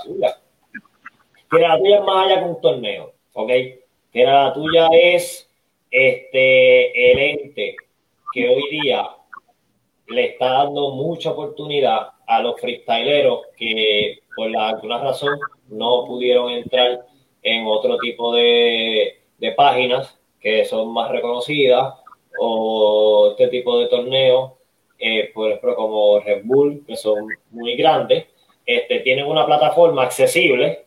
que 1.50 1.60
la 1.60 1.78
tuya 1.78 1.98
es 1.98 2.04
más 2.04 2.26
allá 2.26 2.40
que 2.40 2.50
un 2.50 2.62
torneo, 2.62 3.14
¿ok? 3.34 3.52
La 4.14 4.54
tuya 4.54 4.88
es 4.92 5.50
este, 5.92 7.12
el 7.12 7.20
ente 7.20 7.76
que 8.34 8.50
hoy 8.50 8.64
día 8.70 9.08
le 10.08 10.26
está 10.26 10.64
dando 10.64 10.92
mucha 10.92 11.32
oportunidad 11.32 12.10
a 12.26 12.42
los 12.42 12.60
freestyleros 12.60 13.42
que 13.56 14.20
por 14.36 14.56
alguna 14.56 15.00
razón 15.00 15.40
no 15.70 16.06
pudieron 16.06 16.52
entrar 16.52 17.06
en 17.44 17.66
otro 17.68 17.98
tipo 18.00 18.34
de, 18.34 19.17
de 19.38 19.52
páginas 19.52 20.18
que 20.40 20.66
son 20.66 20.94
más 20.94 21.12
reconocidas 21.12 21.96
o 22.40 23.30
este 23.32 23.48
tipo 23.48 23.80
de 23.80 23.88
torneos, 23.88 24.54
eh, 25.00 25.32
por 25.34 25.50
ejemplo 25.50 25.76
como 25.76 26.20
Red 26.20 26.42
Bull, 26.44 26.84
que 26.86 26.96
son 26.96 27.28
muy 27.52 27.76
grandes, 27.76 28.26
este, 28.66 29.00
tienen 29.00 29.26
una 29.26 29.46
plataforma 29.46 30.04
accesible 30.04 30.86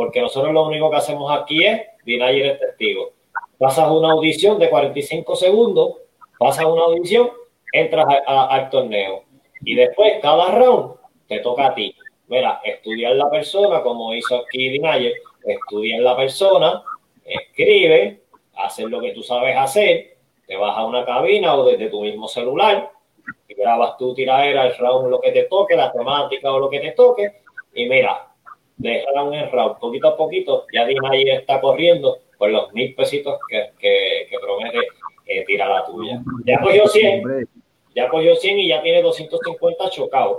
porque 0.00 0.22
nosotros 0.22 0.52
lo 0.54 0.66
único 0.66 0.90
que 0.90 0.96
hacemos 0.96 1.30
aquí 1.30 1.64
es, 1.64 1.82
Dinayer 2.04 2.46
el 2.46 2.58
testigo, 2.58 3.12
pasas 3.58 3.90
una 3.90 4.12
audición 4.12 4.58
de 4.58 4.70
45 4.70 5.36
segundos, 5.36 5.96
pasas 6.38 6.64
una 6.64 6.84
audición, 6.84 7.30
entras 7.70 8.06
al 8.26 8.70
torneo 8.70 9.24
y 9.62 9.74
después 9.74 10.14
cada 10.22 10.52
round 10.52 10.94
te 11.28 11.40
toca 11.40 11.66
a 11.66 11.74
ti. 11.74 11.94
Mira, 12.28 12.60
estudiar 12.64 13.12
la 13.16 13.28
persona, 13.28 13.82
como 13.82 14.14
hizo 14.14 14.36
aquí 14.36 14.70
Dinayer, 14.70 15.12
estudiar 15.44 16.00
la 16.00 16.16
persona, 16.16 16.82
escribe, 17.34 18.22
hacer 18.56 18.88
lo 18.88 19.00
que 19.00 19.12
tú 19.12 19.22
sabes 19.22 19.56
hacer, 19.56 20.16
te 20.46 20.56
vas 20.56 20.76
a 20.76 20.84
una 20.84 21.04
cabina 21.04 21.54
o 21.54 21.64
desde 21.64 21.88
tu 21.88 22.02
mismo 22.02 22.28
celular, 22.28 22.90
y 23.48 23.54
grabas 23.54 23.96
tu 23.96 24.14
tiradera, 24.14 24.66
el 24.66 24.76
round, 24.76 25.08
lo 25.08 25.20
que 25.20 25.32
te 25.32 25.44
toque, 25.44 25.76
la 25.76 25.92
temática 25.92 26.52
o 26.52 26.58
lo 26.58 26.68
que 26.68 26.80
te 26.80 26.92
toque, 26.92 27.42
y 27.74 27.86
mira, 27.86 28.28
de 28.76 29.04
round 29.14 29.52
round, 29.52 29.78
poquito 29.78 30.08
a 30.08 30.16
poquito, 30.16 30.66
ya 30.72 30.82
ahí 30.82 31.22
está 31.28 31.60
corriendo 31.60 32.18
por 32.36 32.50
los 32.50 32.72
mil 32.72 32.94
pesitos 32.94 33.38
que, 33.48 33.70
que, 33.78 34.26
que 34.28 34.38
promete 34.38 34.78
eh, 35.26 35.44
tirar 35.46 35.68
la 35.68 35.84
tuya. 35.84 36.20
Ya 36.44 36.58
cogió 36.60 36.88
100, 36.88 37.48
ya 37.94 38.08
cogió 38.08 38.34
100 38.34 38.58
y 38.58 38.68
ya 38.68 38.82
tiene 38.82 39.00
250 39.00 39.90
chocados. 39.90 40.38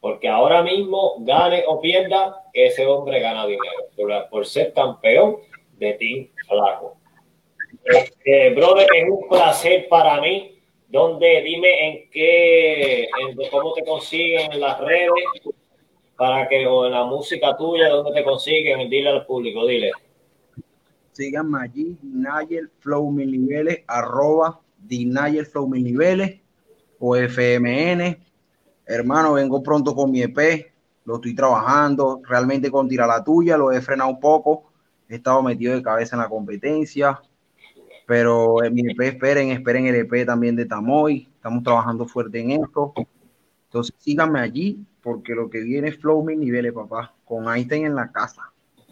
Porque 0.00 0.26
ahora 0.26 0.62
mismo, 0.62 1.16
gane 1.18 1.64
o 1.66 1.80
pierda, 1.80 2.44
ese 2.54 2.86
hombre 2.86 3.20
gana 3.20 3.46
dinero 3.46 4.28
por, 4.30 4.46
ser 4.46 4.72
campeón 4.72 5.36
Team 5.80 6.28
Flaco. 6.48 6.96
Este, 7.84 8.50
brother, 8.54 8.86
es 8.94 9.08
un 9.08 9.28
placer 9.28 9.88
para 9.88 10.20
mí. 10.20 10.56
Donde 10.88 11.40
dime 11.42 11.86
en 11.86 12.10
qué, 12.10 13.04
en 13.04 13.36
cómo 13.48 13.72
te 13.74 13.84
consiguen 13.84 14.50
en 14.52 14.60
las 14.60 14.80
redes, 14.80 15.12
para 16.16 16.48
que 16.48 16.64
la 16.64 17.04
música 17.04 17.56
tuya, 17.56 17.88
¿dónde 17.88 18.12
te 18.12 18.24
consiguen? 18.24 18.90
Dile 18.90 19.08
al 19.08 19.24
público, 19.24 19.66
dile. 19.66 19.92
Síganme 21.12 21.60
allí, 21.62 21.96
Dinayer 22.02 22.68
Flow 22.80 23.10
Mil 23.10 23.30
Niveles, 23.30 23.84
arroba 23.86 24.60
Dinayer 24.78 25.46
Flow 25.46 25.68
Mil 25.68 25.84
Niveles 25.84 26.40
o 26.98 27.16
FMN. 27.16 28.18
Hermano, 28.84 29.34
vengo 29.34 29.62
pronto 29.62 29.94
con 29.94 30.10
mi 30.10 30.22
EP, 30.22 30.72
lo 31.04 31.16
estoy 31.16 31.34
trabajando, 31.34 32.20
realmente 32.28 32.70
con 32.70 32.88
Tira 32.88 33.06
la 33.06 33.22
Tuya, 33.22 33.56
lo 33.56 33.70
he 33.70 33.80
frenado 33.80 34.10
un 34.10 34.18
poco, 34.20 34.69
he 35.10 35.16
estado 35.16 35.42
metido 35.42 35.74
de 35.74 35.82
cabeza 35.82 36.16
en 36.16 36.22
la 36.22 36.28
competencia, 36.28 37.20
pero 38.06 38.62
en 38.64 38.74
mi 38.74 38.82
EP 38.90 39.00
esperen, 39.00 39.50
esperen 39.50 39.86
el 39.86 39.96
EP 39.96 40.26
también 40.26 40.56
de 40.56 40.66
Tamoy, 40.66 41.28
estamos 41.34 41.62
trabajando 41.62 42.06
fuerte 42.06 42.40
en 42.40 42.50
esto. 42.52 42.92
Entonces 43.66 43.94
síganme 43.98 44.40
allí, 44.40 44.78
porque 45.02 45.32
lo 45.32 45.48
que 45.48 45.60
viene 45.60 45.88
es 45.88 45.98
Flow 45.98 46.22
Mil 46.22 46.40
Niveles, 46.40 46.72
papá, 46.72 47.14
con 47.24 47.48
Einstein 47.48 47.86
en 47.86 47.94
la 47.94 48.10
casa. 48.10 48.42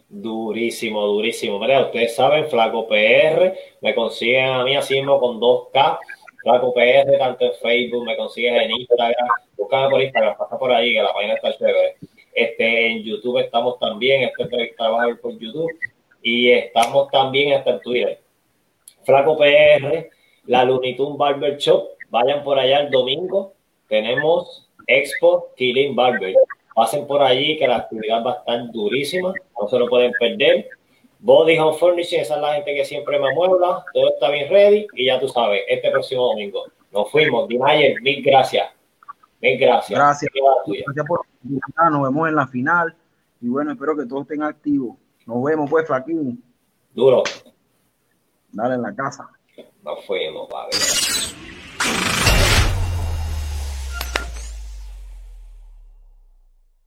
Durísimo, 0.08 1.04
durísimo. 1.06 1.58
Mira, 1.58 1.82
ustedes 1.82 2.14
saben, 2.14 2.48
Flaco 2.48 2.88
PR, 2.88 3.54
me 3.82 3.94
consiguen 3.94 4.46
a 4.46 4.64
mí 4.64 4.76
así 4.76 4.94
mismo 4.94 5.20
con 5.20 5.38
2K. 5.38 5.98
Flaco 6.42 6.72
PR, 6.72 7.18
tanto 7.18 7.44
en 7.44 7.52
Facebook, 7.60 8.04
me 8.04 8.16
consigues 8.16 8.62
en 8.62 8.70
Instagram. 8.70 9.28
Búscame 9.56 9.90
por 9.90 10.00
Instagram, 10.00 10.36
pasa 10.38 10.58
por 10.58 10.72
ahí, 10.72 10.94
que 10.94 11.02
la 11.02 11.12
página 11.12 11.34
está 11.34 11.56
chévere. 11.58 11.96
Este, 12.32 12.86
en 12.92 13.02
YouTube 13.02 13.38
estamos 13.38 13.78
también, 13.78 14.22
este 14.22 14.74
trabajo 14.76 15.10
por 15.20 15.38
YouTube. 15.38 15.68
Y 16.30 16.52
estamos 16.52 17.10
también 17.10 17.54
hasta 17.54 17.70
en 17.70 17.80
Twitter. 17.80 18.20
Flaco 19.02 19.38
PR, 19.38 20.10
la 20.44 20.62
Lunitun 20.62 21.16
Barber 21.16 21.56
Shop. 21.56 21.88
Vayan 22.10 22.44
por 22.44 22.58
allá 22.58 22.80
el 22.80 22.90
domingo. 22.90 23.54
Tenemos 23.88 24.68
Expo 24.86 25.54
Killing 25.56 25.96
Barber. 25.96 26.34
Pasen 26.74 27.06
por 27.06 27.22
allí 27.22 27.56
que 27.56 27.66
la 27.66 27.76
actividad 27.76 28.22
va 28.22 28.32
a 28.32 28.36
estar 28.40 28.70
durísima. 28.70 29.32
No 29.58 29.68
se 29.68 29.78
lo 29.78 29.88
pueden 29.88 30.12
perder. 30.20 30.68
Body 31.18 31.56
Home 31.56 31.78
Furnishing, 31.78 32.20
esa 32.20 32.34
es 32.34 32.40
la 32.42 32.54
gente 32.56 32.74
que 32.74 32.84
siempre 32.84 33.18
me 33.18 33.34
muebla. 33.34 33.82
Todo 33.94 34.12
está 34.12 34.30
bien 34.30 34.50
ready. 34.50 34.86
Y 34.96 35.06
ya 35.06 35.18
tú 35.18 35.28
sabes, 35.28 35.62
este 35.66 35.90
próximo 35.90 36.26
domingo. 36.26 36.66
Nos 36.92 37.10
fuimos. 37.10 37.48
Dinayer, 37.48 38.02
mil 38.02 38.22
gracias. 38.22 38.68
Mil 39.40 39.58
gracias. 39.58 39.98
Gracias. 39.98 40.30
Gracias 40.84 41.06
por 41.06 41.24
Nos 41.90 42.02
vemos 42.02 42.28
en 42.28 42.34
la 42.34 42.46
final. 42.46 42.94
Y 43.40 43.48
bueno, 43.48 43.72
espero 43.72 43.96
que 43.96 44.04
todos 44.04 44.22
estén 44.22 44.42
activos. 44.42 44.94
Nos 45.28 45.44
vemos, 45.44 45.68
pues, 45.68 45.86
Flaquín. 45.86 46.42
Duro. 46.94 47.22
Dale 48.50 48.76
en 48.76 48.82
la 48.82 48.94
casa. 48.94 49.28
Nos 49.84 50.06
fuimos, 50.06 50.48
padre. 50.48 50.78